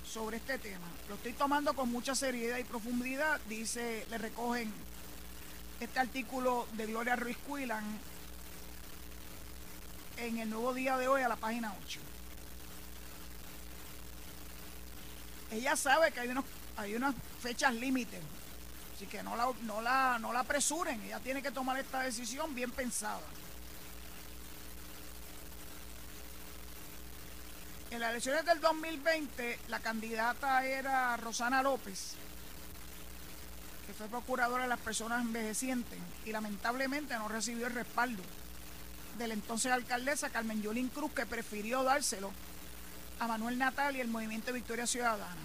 sobre 0.06 0.36
este 0.36 0.58
tema. 0.58 0.86
Lo 1.08 1.16
estoy 1.16 1.32
tomando 1.32 1.74
con 1.74 1.90
mucha 1.90 2.14
seriedad 2.14 2.58
y 2.58 2.64
profundidad, 2.64 3.40
dice, 3.48 4.06
le 4.08 4.18
recogen 4.18 4.72
este 5.80 5.98
artículo 5.98 6.68
de 6.74 6.86
Gloria 6.86 7.16
Ruiz 7.16 7.36
Cuilan 7.48 7.84
en 10.18 10.38
el 10.38 10.50
nuevo 10.50 10.72
día 10.72 10.96
de 10.98 11.08
hoy 11.08 11.22
a 11.22 11.28
la 11.28 11.36
página 11.36 11.74
8. 11.84 11.98
Ella 15.50 15.74
sabe 15.74 16.12
que 16.12 16.20
hay, 16.20 16.28
unos, 16.28 16.44
hay 16.76 16.94
unas 16.94 17.14
fechas 17.40 17.74
límites, 17.74 18.20
así 18.94 19.06
que 19.06 19.22
no 19.22 19.36
la, 19.36 19.48
no, 19.62 19.80
la, 19.80 20.18
no 20.18 20.32
la 20.32 20.40
apresuren, 20.40 21.00
ella 21.02 21.20
tiene 21.20 21.42
que 21.42 21.50
tomar 21.50 21.78
esta 21.78 22.00
decisión 22.00 22.54
bien 22.54 22.70
pensada. 22.70 23.20
En 27.90 28.00
las 28.00 28.10
elecciones 28.10 28.44
del 28.44 28.60
2020, 28.60 29.58
la 29.68 29.78
candidata 29.78 30.66
era 30.66 31.16
Rosana 31.16 31.62
López, 31.62 32.14
que 33.86 33.92
fue 33.92 34.08
procuradora 34.08 34.64
de 34.64 34.68
las 34.68 34.80
personas 34.80 35.22
envejecientes 35.22 35.98
y 36.24 36.32
lamentablemente 36.32 37.14
no 37.14 37.28
recibió 37.28 37.68
el 37.68 37.74
respaldo 37.74 38.22
de 39.16 39.28
la 39.28 39.34
entonces 39.34 39.70
alcaldesa 39.70 40.30
Carmen 40.30 40.60
Yolín 40.60 40.88
Cruz, 40.88 41.12
que 41.12 41.24
prefirió 41.24 41.84
dárselo 41.84 42.32
a 43.20 43.28
Manuel 43.28 43.58
Natal 43.58 43.94
y 43.94 44.00
el 44.00 44.08
Movimiento 44.08 44.52
Victoria 44.52 44.86
Ciudadana. 44.86 45.36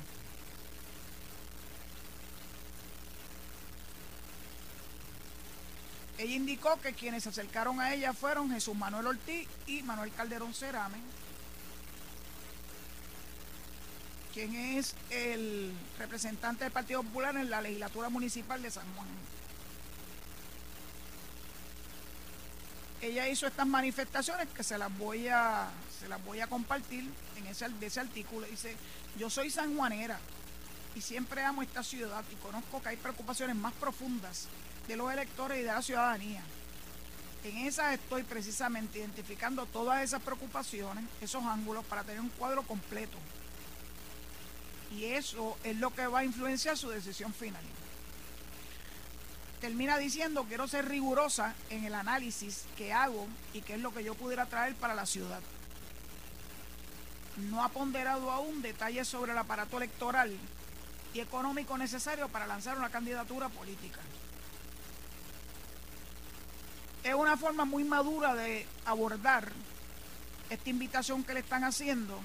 Ella 6.20 6.36
indicó 6.36 6.78
que 6.82 6.92
quienes 6.92 7.24
se 7.24 7.30
acercaron 7.30 7.80
a 7.80 7.94
ella 7.94 8.12
fueron 8.12 8.52
Jesús 8.52 8.76
Manuel 8.76 9.08
Ortiz 9.08 9.48
y 9.68 9.82
Manuel 9.84 10.12
Calderón 10.12 10.54
Ceramen, 10.54 11.02
quien 14.34 14.54
es 14.54 14.96
el 15.12 15.72
representante 15.98 16.66
del 16.66 16.74
Partido 16.74 17.04
Popular 17.04 17.38
en 17.38 17.50
la 17.50 17.62
legislatura 17.62 18.10
municipal 18.10 18.62
de 18.62 18.70
San 18.70 18.84
Juan. 18.96 19.08
Ella 23.02 23.30
hizo 23.30 23.48
estas 23.48 23.66
manifestaciones 23.66 24.50
que 24.50 24.62
se 24.66 24.78
las 24.78 24.96
voy 24.98 25.30
a, 25.30 25.70
se 26.02 26.10
las 26.10 26.22
voy 26.26 26.42
a 26.42 26.48
compartir 26.48 27.10
en 27.38 27.48
ese, 27.48 27.66
ese 27.80 28.00
artículo. 28.02 28.46
Dice, 28.46 28.76
yo 29.18 29.30
soy 29.30 29.50
sanjuanera 29.50 30.20
y 30.96 31.00
siempre 31.00 31.46
amo 31.46 31.62
esta 31.62 31.82
ciudad 31.82 32.26
y 32.30 32.36
conozco 32.36 32.84
que 32.84 32.90
hay 32.90 32.98
preocupaciones 32.98 33.56
más 33.56 33.72
profundas 33.76 34.50
de 34.90 34.98
los 34.98 35.14
electores 35.14 35.60
y 35.60 35.62
de 35.62 35.68
la 35.68 35.82
ciudadanía. 35.82 36.44
En 37.46 37.58
esas 37.60 37.94
estoy 37.94 38.24
precisamente 38.24 39.00
identificando 39.00 39.66
todas 39.66 40.04
esas 40.04 40.22
preocupaciones, 40.22 41.06
esos 41.22 41.46
ángulos, 41.46 41.86
para 41.86 42.04
tener 42.04 42.20
un 42.20 42.30
cuadro 42.30 42.64
completo 42.64 43.18
y 44.96 45.06
eso 45.06 45.58
es 45.64 45.78
lo 45.78 45.94
que 45.94 46.08
va 46.08 46.20
a 46.20 46.24
influenciar 46.24 46.78
su 46.78 46.90
decisión 46.90 47.34
final. 47.34 47.62
Termina 49.62 49.98
diciendo, 49.98 50.46
quiero 50.48 50.68
ser 50.68 50.88
rigurosa 50.88 51.54
en 51.70 51.84
el 51.84 51.94
análisis 51.94 52.66
que 52.78 52.94
hago 52.94 53.28
y 53.54 53.62
qué 53.62 53.76
es 53.76 53.82
lo 53.82 53.94
que 53.94 54.04
yo 54.04 54.16
pudiera 54.16 54.46
traer 54.46 54.76
para 54.76 54.96
la 54.96 55.06
ciudad. 55.06 55.42
No 57.50 57.64
ha 57.64 57.70
ponderado 57.70 58.32
aún 58.32 58.62
detalles 58.62 59.08
sobre 59.08 59.34
el 59.34 59.38
aparato 59.38 59.78
electoral 59.78 60.36
y 61.14 61.20
económico 61.20 61.78
necesario 61.78 62.30
para 62.30 62.48
lanzar 62.48 62.78
una 62.78 62.90
candidatura 62.90 63.50
política. 63.50 64.00
Es 67.04 67.14
una 67.14 67.38
forma 67.38 67.66
muy 67.66 67.84
madura 67.84 68.36
de 68.36 68.66
abordar 68.86 69.52
esta 70.50 70.70
invitación 70.70 71.24
que 71.24 71.34
le 71.34 71.40
están 71.42 71.64
haciendo 71.64 72.20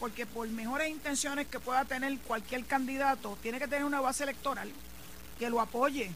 porque 0.00 0.24
por 0.24 0.48
mejores 0.48 0.88
intenciones 0.88 1.46
que 1.46 1.60
pueda 1.60 1.84
tener 1.84 2.18
cualquier 2.20 2.64
candidato, 2.64 3.36
tiene 3.42 3.58
que 3.58 3.68
tener 3.68 3.84
una 3.84 4.00
base 4.00 4.22
electoral 4.22 4.72
que 5.38 5.50
lo 5.50 5.60
apoye. 5.60 6.10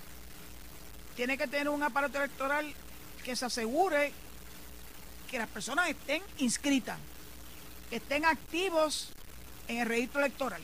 Tiene 1.15 1.37
que 1.37 1.47
tener 1.47 1.69
un 1.69 1.83
aparato 1.83 2.17
electoral 2.17 2.73
que 3.23 3.37
se 3.37 3.45
asegure 3.45 4.11
que 5.31 5.39
las 5.39 5.49
personas 5.49 5.91
estén 5.91 6.23
inscritas, 6.39 6.99
que 7.91 7.97
estén 7.97 8.25
activos 8.25 9.11
en 9.69 9.79
el 9.79 9.87
registro 9.87 10.21
electoral. 10.21 10.63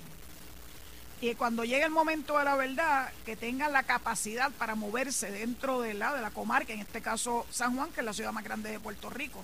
Y 1.20 1.35
cuando 1.35 1.64
llegue 1.64 1.85
el 1.85 1.90
momento 1.90 2.38
de 2.38 2.44
la 2.44 2.56
verdad, 2.56 3.12
que 3.26 3.37
tengan 3.37 3.72
la 3.72 3.83
capacidad 3.83 4.50
para 4.52 4.74
moverse 4.74 5.30
dentro 5.30 5.80
de 5.80 5.94
la, 5.94 6.14
de 6.14 6.22
la 6.22 6.30
comarca, 6.30 6.72
en 6.72 6.80
este 6.80 7.02
caso 7.02 7.46
San 7.50 7.76
Juan, 7.76 7.90
que 7.90 8.00
es 8.00 8.06
la 8.06 8.14
ciudad 8.14 8.33
más 8.33 8.44
grande 8.44 8.70
de 8.70 8.80
Puerto 8.80 9.11
Rico, 9.11 9.42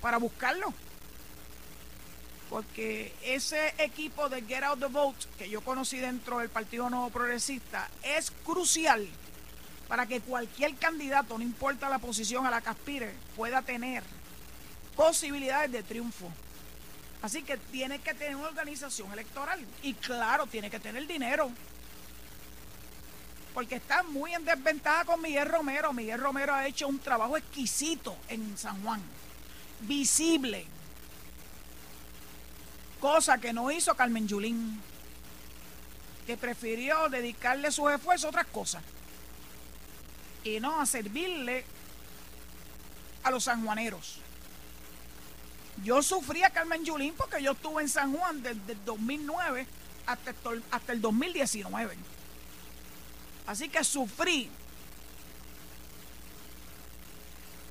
para 0.00 0.18
buscarlo 0.18 0.72
porque 2.50 3.14
ese 3.22 3.72
equipo 3.78 4.28
de 4.28 4.42
Get 4.42 4.64
Out 4.64 4.80
the 4.80 4.86
Vote 4.86 5.26
que 5.38 5.48
yo 5.48 5.60
conocí 5.60 5.98
dentro 5.98 6.40
del 6.40 6.48
Partido 6.48 6.90
Nuevo 6.90 7.08
Progresista 7.08 7.88
es 8.02 8.32
crucial 8.44 9.08
para 9.86 10.06
que 10.06 10.20
cualquier 10.20 10.74
candidato, 10.74 11.38
no 11.38 11.44
importa 11.44 11.88
la 11.88 12.00
posición 12.00 12.46
a 12.46 12.50
la 12.50 12.60
que 12.60 12.70
aspire, 12.70 13.14
pueda 13.36 13.62
tener 13.62 14.02
posibilidades 14.96 15.70
de 15.70 15.82
triunfo. 15.84 16.28
Así 17.22 17.42
que 17.42 17.56
tiene 17.56 17.98
que 17.98 18.14
tener 18.14 18.36
una 18.36 18.48
organización 18.48 19.12
electoral 19.12 19.64
y 19.82 19.94
claro, 19.94 20.46
tiene 20.46 20.70
que 20.70 20.80
tener 20.80 21.06
dinero. 21.06 21.50
Porque 23.52 23.76
está 23.76 24.02
muy 24.02 24.32
en 24.32 24.44
desventaja 24.44 25.04
con 25.04 25.20
Miguel 25.20 25.48
Romero. 25.48 25.92
Miguel 25.92 26.20
Romero 26.20 26.54
ha 26.54 26.66
hecho 26.66 26.88
un 26.88 26.98
trabajo 26.98 27.36
exquisito 27.36 28.16
en 28.28 28.56
San 28.56 28.82
Juan, 28.82 29.02
visible 29.80 30.66
cosa 33.00 33.38
que 33.38 33.52
no 33.52 33.70
hizo 33.70 33.94
Carmen 33.94 34.28
Yulín, 34.28 34.80
que 36.26 36.36
prefirió 36.36 37.08
dedicarle 37.08 37.72
sus 37.72 37.90
esfuerzos 37.90 38.26
a 38.26 38.28
otras 38.28 38.46
cosas 38.46 38.82
y 40.44 40.60
no 40.60 40.80
a 40.80 40.86
servirle 40.86 41.64
a 43.24 43.30
los 43.30 43.44
sanjuaneros. 43.44 44.18
Yo 45.82 46.02
sufrí 46.02 46.42
a 46.42 46.50
Carmen 46.50 46.84
Yulín 46.84 47.14
porque 47.16 47.42
yo 47.42 47.52
estuve 47.52 47.82
en 47.82 47.88
San 47.88 48.12
Juan 48.12 48.42
desde 48.42 48.72
el 48.72 48.84
2009 48.84 49.66
hasta 50.06 50.30
el, 50.50 50.62
hasta 50.70 50.92
el 50.92 51.00
2019. 51.00 51.96
Así 53.46 53.68
que 53.68 53.82
sufrí 53.82 54.50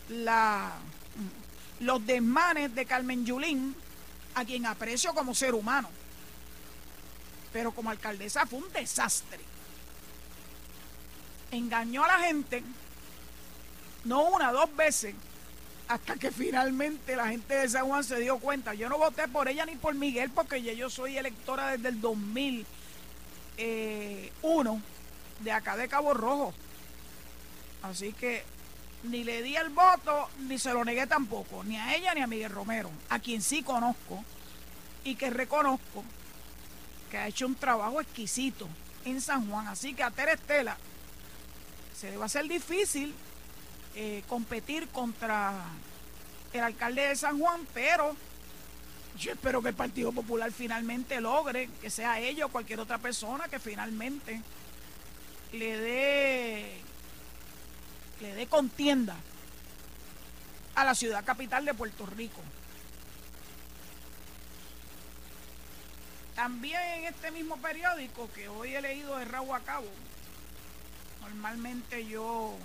la, 0.09 0.71
los 1.79 2.05
desmanes 2.05 2.73
de 2.73 2.85
Carmen 2.85 3.25
Yulín, 3.25 3.75
a 4.35 4.45
quien 4.45 4.65
aprecio 4.65 5.13
como 5.13 5.35
ser 5.35 5.53
humano. 5.53 5.89
Pero 7.53 7.71
como 7.71 7.89
alcaldesa 7.89 8.45
fue 8.45 8.59
un 8.59 8.71
desastre. 8.71 9.39
Engañó 11.51 12.03
a 12.03 12.07
la 12.07 12.19
gente, 12.19 12.63
no 14.05 14.23
una, 14.23 14.51
dos 14.51 14.75
veces, 14.75 15.15
hasta 15.89 16.15
que 16.17 16.31
finalmente 16.31 17.15
la 17.15 17.29
gente 17.29 17.55
de 17.55 17.67
San 17.67 17.87
Juan 17.87 18.03
se 18.03 18.19
dio 18.19 18.37
cuenta. 18.37 18.75
Yo 18.75 18.89
no 18.89 18.99
voté 18.99 19.27
por 19.27 19.49
ella 19.49 19.65
ni 19.65 19.75
por 19.75 19.95
Miguel, 19.95 20.29
porque 20.29 20.61
ya 20.61 20.71
yo 20.71 20.87
soy 20.87 21.17
electora 21.17 21.71
desde 21.71 21.89
el 21.89 21.99
2001 21.99 22.65
eh, 23.57 24.31
de 25.39 25.51
acá 25.51 25.75
de 25.75 25.87
Cabo 25.87 26.13
Rojo. 26.13 26.53
Así 27.81 28.13
que 28.13 28.43
ni 29.01 29.23
le 29.23 29.41
di 29.41 29.55
el 29.55 29.69
voto, 29.69 30.29
ni 30.47 30.59
se 30.59 30.73
lo 30.73 30.85
negué 30.85 31.07
tampoco, 31.07 31.63
ni 31.63 31.77
a 31.77 31.95
ella 31.95 32.13
ni 32.13 32.21
a 32.21 32.27
Miguel 32.27 32.51
Romero, 32.51 32.91
a 33.09 33.17
quien 33.17 33.41
sí 33.41 33.63
conozco 33.63 34.23
y 35.03 35.15
que 35.15 35.31
reconozco 35.31 36.03
que 37.09 37.17
ha 37.17 37.27
hecho 37.27 37.47
un 37.47 37.55
trabajo 37.55 37.99
exquisito 37.99 38.67
en 39.05 39.21
San 39.21 39.49
Juan. 39.49 39.67
Así 39.67 39.95
que 39.95 40.03
a 40.03 40.11
Tere 40.11 40.33
Estela 40.33 40.77
se 41.99 42.11
le 42.11 42.17
va 42.17 42.23
a 42.23 42.25
hacer 42.27 42.47
difícil 42.47 43.15
eh, 43.95 44.23
competir 44.27 44.87
contra 44.89 45.53
el 46.53 46.61
alcalde 46.61 47.07
de 47.07 47.15
San 47.15 47.39
Juan, 47.39 47.67
pero 47.73 48.15
yo 49.17 49.31
espero 49.31 49.61
que 49.61 49.69
el 49.69 49.75
Partido 49.75 50.11
Popular 50.11 50.51
finalmente 50.51 51.19
logre, 51.19 51.69
que 51.81 51.89
sea 51.89 52.19
ella 52.19 52.45
o 52.45 52.49
cualquier 52.49 52.79
otra 52.79 52.97
persona 52.97 53.47
que 53.47 53.59
finalmente 53.59 54.41
le 55.51 55.77
dé 55.77 56.81
le 58.21 58.35
dé 58.35 58.47
contienda 58.47 59.15
a 60.75 60.83
la 60.83 60.93
ciudad 60.95 61.23
capital 61.23 61.65
de 61.65 61.73
Puerto 61.73 62.05
Rico. 62.05 62.41
También 66.35 66.81
en 66.99 67.05
este 67.05 67.31
mismo 67.31 67.57
periódico 67.57 68.29
que 68.33 68.47
hoy 68.47 68.75
he 68.75 68.81
leído 68.81 69.17
de 69.17 69.25
Raúl 69.25 69.55
a 69.55 69.59
Cabo, 69.59 69.89
normalmente 71.21 72.05
yo 72.05 72.55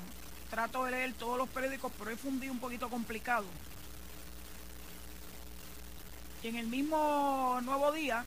trato 0.55 0.85
de 0.85 0.93
leer 0.93 1.13
todos 1.15 1.37
los 1.37 1.49
periódicos, 1.49 1.91
pero 1.99 2.13
he 2.13 2.17
fundido 2.17 2.53
un 2.53 2.61
poquito 2.61 2.89
complicado. 2.89 3.45
Y 6.45 6.49
en 6.49 6.55
el 6.55 6.69
mismo 6.69 7.59
Nuevo 7.63 7.91
Día, 7.91 8.25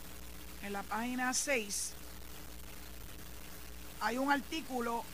en 0.61 0.73
la 0.73 0.83
página 0.83 1.33
6, 1.33 1.93
hay 4.01 4.17
un 4.17 4.29
artículo 4.29 5.05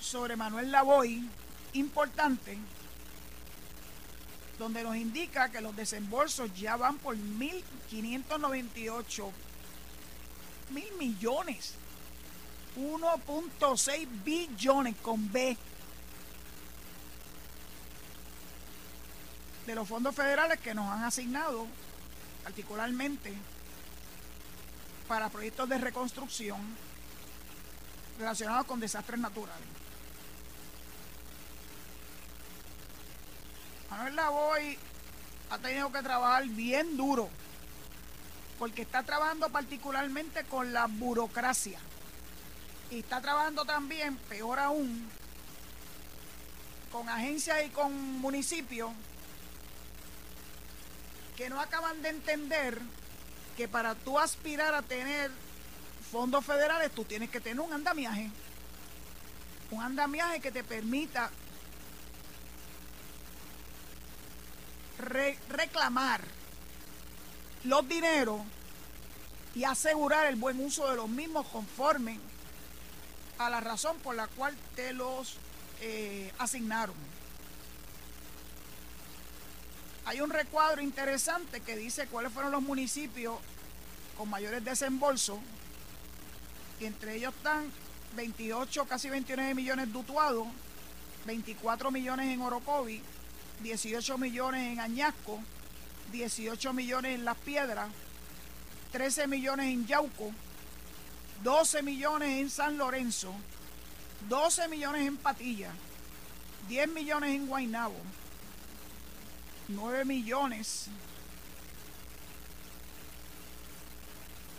sobre 0.00 0.34
Manuel 0.34 0.72
Lavoy 0.72 1.28
importante 1.74 2.56
donde 4.58 4.82
nos 4.82 4.96
indica 4.96 5.50
que 5.50 5.60
los 5.60 5.76
desembolsos 5.76 6.58
ya 6.58 6.76
van 6.76 6.96
por 6.96 7.18
1.598 7.18 9.30
mil 10.70 10.90
millones. 10.98 11.74
1.6 12.76 14.06
billones 14.24 14.96
con 14.96 15.32
B 15.32 15.56
de 19.66 19.74
los 19.74 19.88
fondos 19.88 20.14
federales 20.14 20.60
que 20.60 20.74
nos 20.74 20.86
han 20.88 21.02
asignado, 21.02 21.66
particularmente 22.44 23.32
para 25.08 25.28
proyectos 25.28 25.68
de 25.68 25.78
reconstrucción 25.78 26.60
relacionados 28.18 28.66
con 28.66 28.78
desastres 28.80 29.18
naturales. 29.18 29.66
Manuel 33.90 34.16
Lavoy 34.16 34.78
ha 35.50 35.58
tenido 35.58 35.90
que 35.90 36.02
trabajar 36.02 36.46
bien 36.48 36.96
duro 36.96 37.30
porque 38.58 38.82
está 38.82 39.02
trabajando 39.02 39.48
particularmente 39.48 40.44
con 40.44 40.72
la 40.72 40.86
burocracia 40.86 41.78
y 42.90 43.00
está 43.00 43.20
trabajando 43.20 43.64
también, 43.64 44.16
peor 44.16 44.58
aún, 44.58 45.08
con 46.92 47.08
agencias 47.08 47.64
y 47.66 47.70
con 47.70 47.92
municipios 48.20 48.90
que 51.36 51.50
no 51.50 51.60
acaban 51.60 52.00
de 52.02 52.08
entender 52.08 52.80
que 53.56 53.68
para 53.68 53.94
tú 53.94 54.18
aspirar 54.18 54.74
a 54.74 54.82
tener 54.82 55.30
fondos 56.10 56.44
federales 56.44 56.92
tú 56.92 57.04
tienes 57.04 57.30
que 57.30 57.40
tener 57.40 57.60
un 57.60 57.72
andamiaje. 57.72 58.30
Un 59.70 59.82
andamiaje 59.82 60.40
que 60.40 60.52
te 60.52 60.62
permita 60.62 61.30
reclamar 65.48 66.22
los 67.64 67.86
dineros 67.86 68.40
y 69.54 69.64
asegurar 69.64 70.26
el 70.26 70.36
buen 70.36 70.64
uso 70.64 70.88
de 70.88 70.96
los 70.96 71.08
mismos 71.08 71.46
conforme 71.48 72.18
a 73.38 73.50
la 73.50 73.60
razón 73.60 73.96
por 73.98 74.14
la 74.14 74.26
cual 74.28 74.56
te 74.74 74.92
los 74.92 75.36
eh, 75.80 76.32
asignaron. 76.38 76.94
Hay 80.06 80.20
un 80.20 80.30
recuadro 80.30 80.80
interesante 80.82 81.60
que 81.60 81.76
dice 81.76 82.06
cuáles 82.06 82.32
fueron 82.32 82.52
los 82.52 82.62
municipios 82.62 83.38
con 84.16 84.30
mayores 84.30 84.64
desembolsos 84.64 85.38
y 86.80 86.84
entre 86.84 87.16
ellos 87.16 87.34
están 87.34 87.70
28, 88.14 88.86
casi 88.86 89.10
29 89.10 89.54
millones 89.54 89.92
de 89.92 89.98
Utuado, 89.98 90.46
24 91.26 91.90
millones 91.90 92.28
en 92.28 92.40
Orocovi, 92.40 93.02
18 93.62 94.18
millones 94.18 94.72
en 94.72 94.80
Añasco, 94.80 95.40
18 96.12 96.72
millones 96.72 97.14
en 97.16 97.24
Las 97.24 97.36
Piedras, 97.38 97.88
13 98.92 99.26
millones 99.26 99.66
en 99.66 99.86
Yauco, 99.86 100.32
12 101.42 101.82
millones 101.82 102.40
en 102.40 102.50
San 102.50 102.78
Lorenzo, 102.78 103.32
12 104.28 104.68
millones 104.68 105.06
en 105.06 105.16
Patilla, 105.16 105.72
10 106.68 106.88
millones 106.88 107.30
en 107.30 107.46
Guaynabo, 107.46 107.96
9 109.68 110.04
millones 110.04 110.86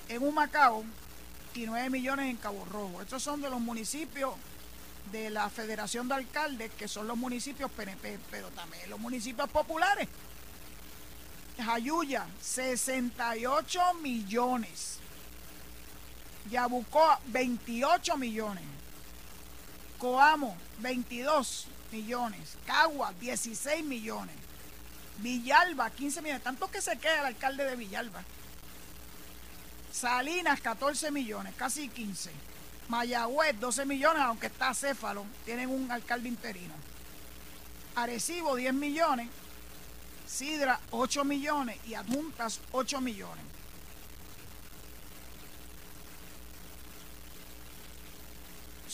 en 0.09 0.23
Humacao 0.23 0.83
y 1.53 1.65
9 1.65 1.89
millones 1.89 2.29
en 2.29 2.37
Cabo 2.37 2.65
Rojo. 2.65 3.01
Estos 3.01 3.23
son 3.23 3.41
de 3.41 3.49
los 3.49 3.59
municipios 3.59 4.33
de 5.11 5.29
la 5.29 5.49
Federación 5.49 6.07
de 6.07 6.15
Alcaldes, 6.15 6.71
que 6.73 6.87
son 6.87 7.07
los 7.07 7.17
municipios 7.17 7.71
PNP, 7.71 8.19
pero 8.29 8.49
también 8.49 8.89
los 8.89 8.99
municipios 8.99 9.49
populares. 9.49 10.07
Jayuya, 11.57 12.27
68 12.41 13.93
millones. 14.01 14.96
Yabucoa, 16.49 17.19
28 17.27 18.17
millones. 18.17 18.63
Coamo, 19.97 20.55
22 20.79 21.67
millones. 21.91 22.57
Cagua, 22.65 23.13
16 23.19 23.83
millones. 23.83 24.35
Villalba, 25.19 25.89
15 25.89 26.21
millones. 26.21 26.43
Tanto 26.43 26.69
que 26.69 26.81
se 26.81 26.97
queda 26.97 27.21
el 27.21 27.25
alcalde 27.27 27.63
de 27.63 27.75
Villalba. 27.75 28.23
Salinas, 29.91 30.61
14 30.61 31.11
millones, 31.11 31.53
casi 31.55 31.89
15. 31.89 32.31
Mayagüez, 32.89 33.59
12 33.59 33.85
millones, 33.85 34.21
aunque 34.21 34.47
está 34.47 34.73
céfalo, 34.73 35.25
tienen 35.43 35.69
un 35.69 35.91
alcalde 35.91 36.29
interino. 36.29 36.73
Arecibo, 37.95 38.55
10 38.55 38.73
millones. 38.73 39.27
Sidra, 40.27 40.79
8 40.91 41.23
millones. 41.23 41.77
Y 41.87 41.95
Adjuntas, 41.95 42.59
8 42.71 43.01
millones. 43.01 43.43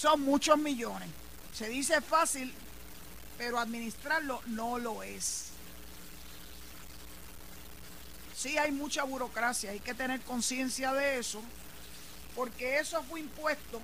Son 0.03 0.19
muchos 0.19 0.57
millones. 0.57 1.07
Se 1.53 1.69
dice 1.69 2.01
fácil, 2.01 2.53
pero 3.37 3.57
administrarlo 3.57 4.41
no 4.47 4.77
lo 4.77 5.01
es. 5.01 5.45
Sí 8.35 8.57
hay 8.57 8.73
mucha 8.73 9.03
burocracia, 9.05 9.71
hay 9.71 9.79
que 9.79 9.93
tener 9.93 10.19
conciencia 10.23 10.91
de 10.91 11.19
eso 11.19 11.41
porque 12.35 12.79
eso 12.79 13.01
fue 13.03 13.21
impuesto 13.21 13.79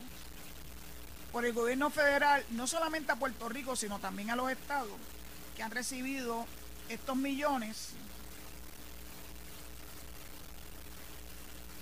por 1.32 1.46
el 1.46 1.54
gobierno 1.54 1.90
federal, 1.90 2.44
no 2.50 2.68
solamente 2.68 3.14
a 3.14 3.16
Puerto 3.16 3.48
Rico, 3.48 3.78
sino 3.78 4.00
también 4.00 4.30
a 4.30 4.36
los 4.36 4.52
estados 4.52 4.92
que 5.56 5.64
han 5.64 5.72
recibido 5.72 6.46
estos 6.90 7.16
millones 7.16 7.92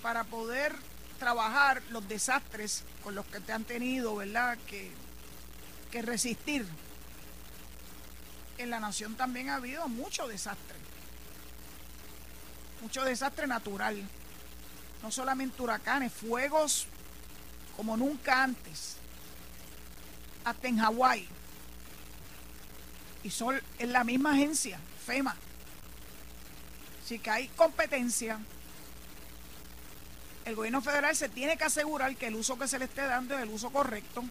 para 0.00 0.22
poder 0.22 0.76
trabajar 1.18 1.82
los 1.90 2.06
desastres 2.06 2.84
los 3.14 3.26
que 3.26 3.40
te 3.40 3.52
han 3.52 3.64
tenido, 3.64 4.16
¿verdad? 4.16 4.58
Que, 4.66 4.90
que 5.90 6.02
resistir. 6.02 6.66
En 8.58 8.70
la 8.70 8.80
nación 8.80 9.14
también 9.14 9.50
ha 9.50 9.56
habido 9.56 9.86
mucho 9.88 10.26
desastre, 10.26 10.76
mucho 12.82 13.04
desastre 13.04 13.46
natural 13.46 14.04
no 15.02 15.10
solamente 15.10 15.62
huracanes, 15.62 16.12
fuegos 16.12 16.86
como 17.76 17.96
nunca 17.96 18.42
antes, 18.42 18.96
hasta 20.44 20.68
en 20.68 20.78
Hawái. 20.78 21.28
Y 23.22 23.30
son 23.30 23.60
en 23.78 23.92
la 23.92 24.04
misma 24.04 24.32
agencia, 24.32 24.78
FEMA. 25.06 25.36
Así 27.04 27.18
que 27.18 27.30
hay 27.30 27.48
competencia. 27.48 28.38
El 30.48 30.56
gobierno 30.56 30.80
federal 30.80 31.14
se 31.14 31.28
tiene 31.28 31.58
que 31.58 31.64
asegurar 31.64 32.16
que 32.16 32.28
el 32.28 32.34
uso 32.34 32.58
que 32.58 32.66
se 32.66 32.78
le 32.78 32.86
esté 32.86 33.02
dando 33.02 33.36
es 33.36 33.42
el 33.42 33.50
uso 33.50 33.68
correcto. 33.68 34.24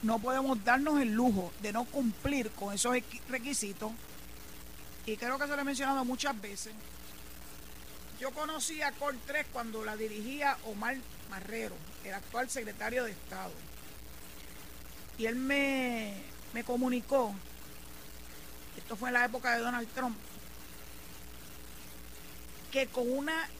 No 0.00 0.18
podemos 0.18 0.64
darnos 0.64 0.98
el 0.98 1.12
lujo 1.12 1.52
de 1.60 1.74
no 1.74 1.84
cumplir 1.84 2.50
con 2.52 2.72
esos 2.72 2.96
requisitos. 3.28 3.92
Y 5.04 5.18
creo 5.18 5.38
que 5.38 5.46
se 5.46 5.54
lo 5.54 5.60
he 5.60 5.64
mencionado 5.64 6.06
muchas 6.06 6.40
veces. 6.40 6.72
Yo 8.18 8.30
conocí 8.30 8.80
a 8.80 8.92
Cor 8.92 9.14
3 9.26 9.48
cuando 9.52 9.84
la 9.84 9.94
dirigía 9.94 10.56
Omar 10.64 10.96
Marrero, 11.28 11.76
el 12.02 12.14
actual 12.14 12.48
secretario 12.48 13.04
de 13.04 13.10
Estado. 13.10 13.52
Y 15.18 15.26
él 15.26 15.36
me, 15.36 16.14
me 16.54 16.64
comunicó, 16.64 17.34
esto 18.74 18.96
fue 18.96 19.10
en 19.10 19.14
la 19.14 19.26
época 19.26 19.54
de 19.54 19.60
Donald 19.60 19.88
Trump, 19.94 20.16
que 22.72 22.86
con 22.86 23.10
una 23.10 23.50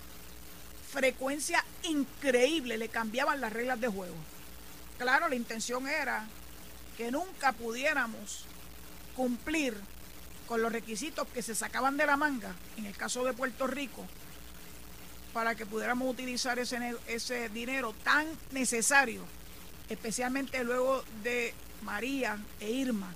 frecuencia 0.91 1.64
increíble 1.84 2.76
le 2.76 2.88
cambiaban 2.88 3.41
las 3.41 3.53
reglas 3.53 3.80
de 3.80 3.88
juego. 3.88 4.16
Claro, 4.99 5.28
la 5.28 5.36
intención 5.36 5.88
era 5.88 6.26
que 6.97 7.11
nunca 7.11 7.53
pudiéramos 7.53 8.45
cumplir 9.16 9.74
con 10.47 10.61
los 10.61 10.72
requisitos 10.72 11.28
que 11.28 11.43
se 11.43 11.55
sacaban 11.55 11.97
de 11.97 12.07
la 12.07 12.16
manga, 12.16 12.55
en 12.76 12.86
el 12.86 12.97
caso 12.97 13.24
de 13.24 13.32
Puerto 13.32 13.66
Rico, 13.66 14.05
para 15.32 15.55
que 15.55 15.64
pudiéramos 15.64 16.11
utilizar 16.11 16.59
ese, 16.59 16.97
ese 17.07 17.49
dinero 17.49 17.95
tan 18.03 18.26
necesario, 18.51 19.22
especialmente 19.88 20.62
luego 20.64 21.05
de 21.22 21.55
María 21.82 22.36
e 22.59 22.70
Irma. 22.70 23.14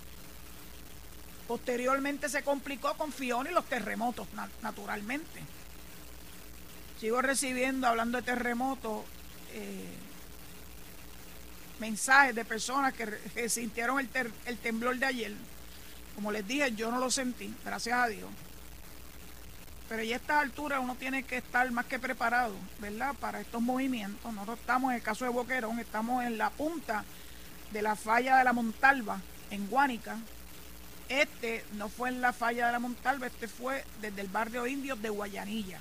Posteriormente 1.47 2.29
se 2.29 2.41
complicó 2.41 2.95
con 2.95 3.11
Fiona 3.11 3.51
y 3.51 3.53
los 3.53 3.65
terremotos, 3.65 4.27
naturalmente. 4.61 5.41
Sigo 6.99 7.21
recibiendo, 7.21 7.87
hablando 7.87 8.17
de 8.17 8.23
terremotos, 8.23 9.03
eh, 9.53 9.85
mensajes 11.79 12.35
de 12.35 12.45
personas 12.45 12.93
que, 12.93 13.49
sintieron 13.49 13.99
el, 14.45 14.57
temblor 14.57 14.97
de 14.97 15.05
ayer. 15.05 15.33
Como 16.15 16.31
les 16.31 16.47
dije, 16.47 16.71
yo 16.73 16.91
no 16.91 16.99
lo 16.99 17.11
sentí, 17.11 17.53
gracias 17.65 17.97
a 17.97 18.07
Dios. 18.07 18.29
Pero 19.89 20.03
ya 20.03 20.15
a 20.15 20.17
esta 20.17 20.39
altura 20.39 20.79
uno 20.79 20.95
tiene 20.95 21.23
que 21.23 21.37
estar 21.37 21.69
más 21.71 21.85
que 21.85 21.99
preparado, 21.99 22.55
¿verdad? 22.79 23.13
Para 23.19 23.41
estos 23.41 23.61
movimientos. 23.61 24.33
Nosotros 24.33 24.59
estamos, 24.59 24.91
en 24.91 24.95
el 24.95 25.03
caso 25.03 25.25
de 25.25 25.31
Boquerón, 25.31 25.79
estamos 25.79 26.23
en 26.23 26.37
la 26.37 26.49
punta 26.49 27.03
de 27.71 27.81
la 27.81 27.95
falla 27.95 28.37
de 28.37 28.45
la 28.45 28.53
Montalva, 28.53 29.19
en 29.51 29.67
Guánica. 29.67 30.17
Este 31.09 31.63
no 31.73 31.89
fue 31.89 32.09
en 32.09 32.21
la 32.21 32.33
falla 32.33 32.67
de 32.67 32.71
la 32.71 32.79
Montalva, 32.79 33.27
este 33.27 33.47
fue 33.47 33.83
desde 34.01 34.21
el 34.21 34.27
barrio 34.27 34.65
indio 34.65 34.95
de 34.95 35.09
Guayanilla. 35.09 35.79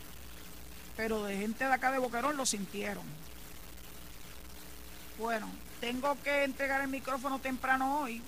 Pero 0.96 1.24
de 1.24 1.36
gente 1.36 1.64
de 1.64 1.72
acá 1.72 1.90
de 1.90 1.98
Boquerón 1.98 2.36
lo 2.36 2.46
sintieron. 2.46 3.04
Bueno, 5.18 5.48
tengo 5.80 6.16
que 6.22 6.44
entregar 6.44 6.80
el 6.80 6.88
micrófono 6.88 7.38
temprano 7.38 8.00
hoy. 8.00 8.22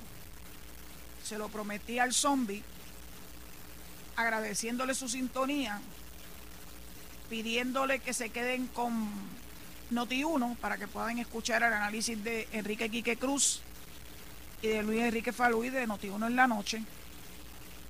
Se 1.25 1.39
lo 1.39 1.49
prometí 1.49 1.99
al 1.99 2.12
zombie 2.12 2.62
agradeciéndole 4.17 4.95
su 4.95 5.09
sintonía, 5.09 5.81
pidiéndole 7.29 7.99
que 7.99 8.14
se 8.14 8.31
queden 8.31 8.67
con 8.69 9.11
Noti1 9.91 10.57
para 10.57 10.79
que 10.79 10.89
puedan 10.89 11.19
escuchar 11.19 11.62
el 11.62 11.73
análisis 11.73 12.23
de 12.23 12.49
Enrique 12.53 12.89
Quique 12.89 13.17
Cruz 13.17 13.61
y 14.62 14.69
de 14.69 14.83
Luis 14.83 15.03
Enrique 15.03 15.33
Faluí 15.33 15.71
de 15.71 15.87
Noti1 15.87 16.27
en 16.27 16.37
la 16.37 16.47
noche 16.47 16.83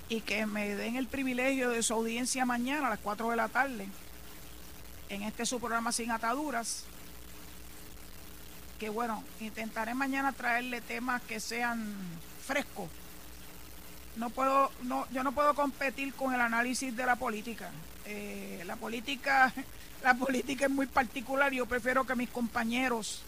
y 0.09 0.20
que 0.20 0.47
me 0.47 0.74
den 0.74 0.97
el 0.97 1.07
privilegio 1.07 1.70
de 1.70 1.83
su 1.83 1.95
audiencia 1.95 2.45
mañana 2.45 2.89
a 2.89 2.91
las 2.91 3.01
4 3.01 3.31
de 3.31 3.37
la 3.37 3.49
tarde 3.49 3.89
en 5.09 5.22
este 5.22 5.46
su 5.46 5.59
programa 5.59 5.92
Sin 5.92 6.11
Ataduras. 6.11 6.84
Que 8.78 8.88
bueno, 8.88 9.24
intentaré 9.40 9.94
mañana 9.94 10.32
traerle 10.32 10.80
temas 10.80 11.22
que 11.22 11.40
sean 11.40 11.96
frescos 12.46 12.88
no 14.16 14.30
puedo, 14.30 14.70
no, 14.82 15.07
yo 15.12 15.22
no 15.22 15.32
puedo 15.32 15.54
competir 15.54 16.14
con 16.14 16.34
el 16.34 16.40
análisis 16.40 16.96
de 16.96 17.07
la 17.07 17.16
política. 17.16 17.70
Eh, 18.07 18.62
la 18.66 18.76
política, 18.76 19.52
la 20.02 20.14
política 20.14 20.66
es 20.66 20.70
muy 20.70 20.86
particular. 20.86 21.52
Yo 21.52 21.66
prefiero 21.66 22.04
que 22.04 22.14
mis 22.14 22.30
compañeros 22.30 23.22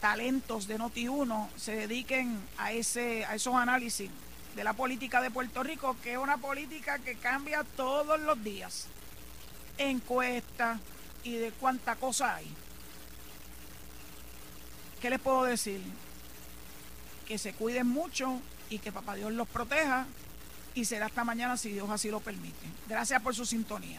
talentos 0.00 0.66
de 0.68 0.78
Noti1 0.78 1.48
se 1.56 1.74
dediquen 1.74 2.38
a 2.58 2.72
ese, 2.72 3.24
a 3.24 3.34
esos 3.34 3.54
análisis 3.54 4.10
de 4.54 4.64
la 4.64 4.74
política 4.74 5.20
de 5.20 5.30
Puerto 5.30 5.62
Rico, 5.62 5.96
que 6.02 6.12
es 6.12 6.18
una 6.18 6.36
política 6.36 6.98
que 6.98 7.16
cambia 7.16 7.64
todos 7.76 8.20
los 8.20 8.42
días. 8.44 8.86
Encuestas 9.78 10.80
y 11.24 11.36
de 11.36 11.52
cuánta 11.52 11.96
cosa 11.96 12.36
hay. 12.36 12.46
¿Qué 15.00 15.10
les 15.10 15.20
puedo 15.20 15.44
decir? 15.44 15.80
Que 17.26 17.38
se 17.38 17.52
cuiden 17.52 17.86
mucho 17.86 18.40
y 18.70 18.78
que 18.78 18.92
papá 18.92 19.14
Dios 19.14 19.32
los 19.32 19.48
proteja 19.48 20.06
y 20.74 20.84
será 20.84 21.06
hasta 21.06 21.24
mañana 21.24 21.56
si 21.56 21.70
Dios 21.70 21.88
así 21.90 22.10
lo 22.10 22.20
permite. 22.20 22.66
Gracias 22.88 23.20
por 23.22 23.34
su 23.34 23.44
sintonía. 23.44 23.98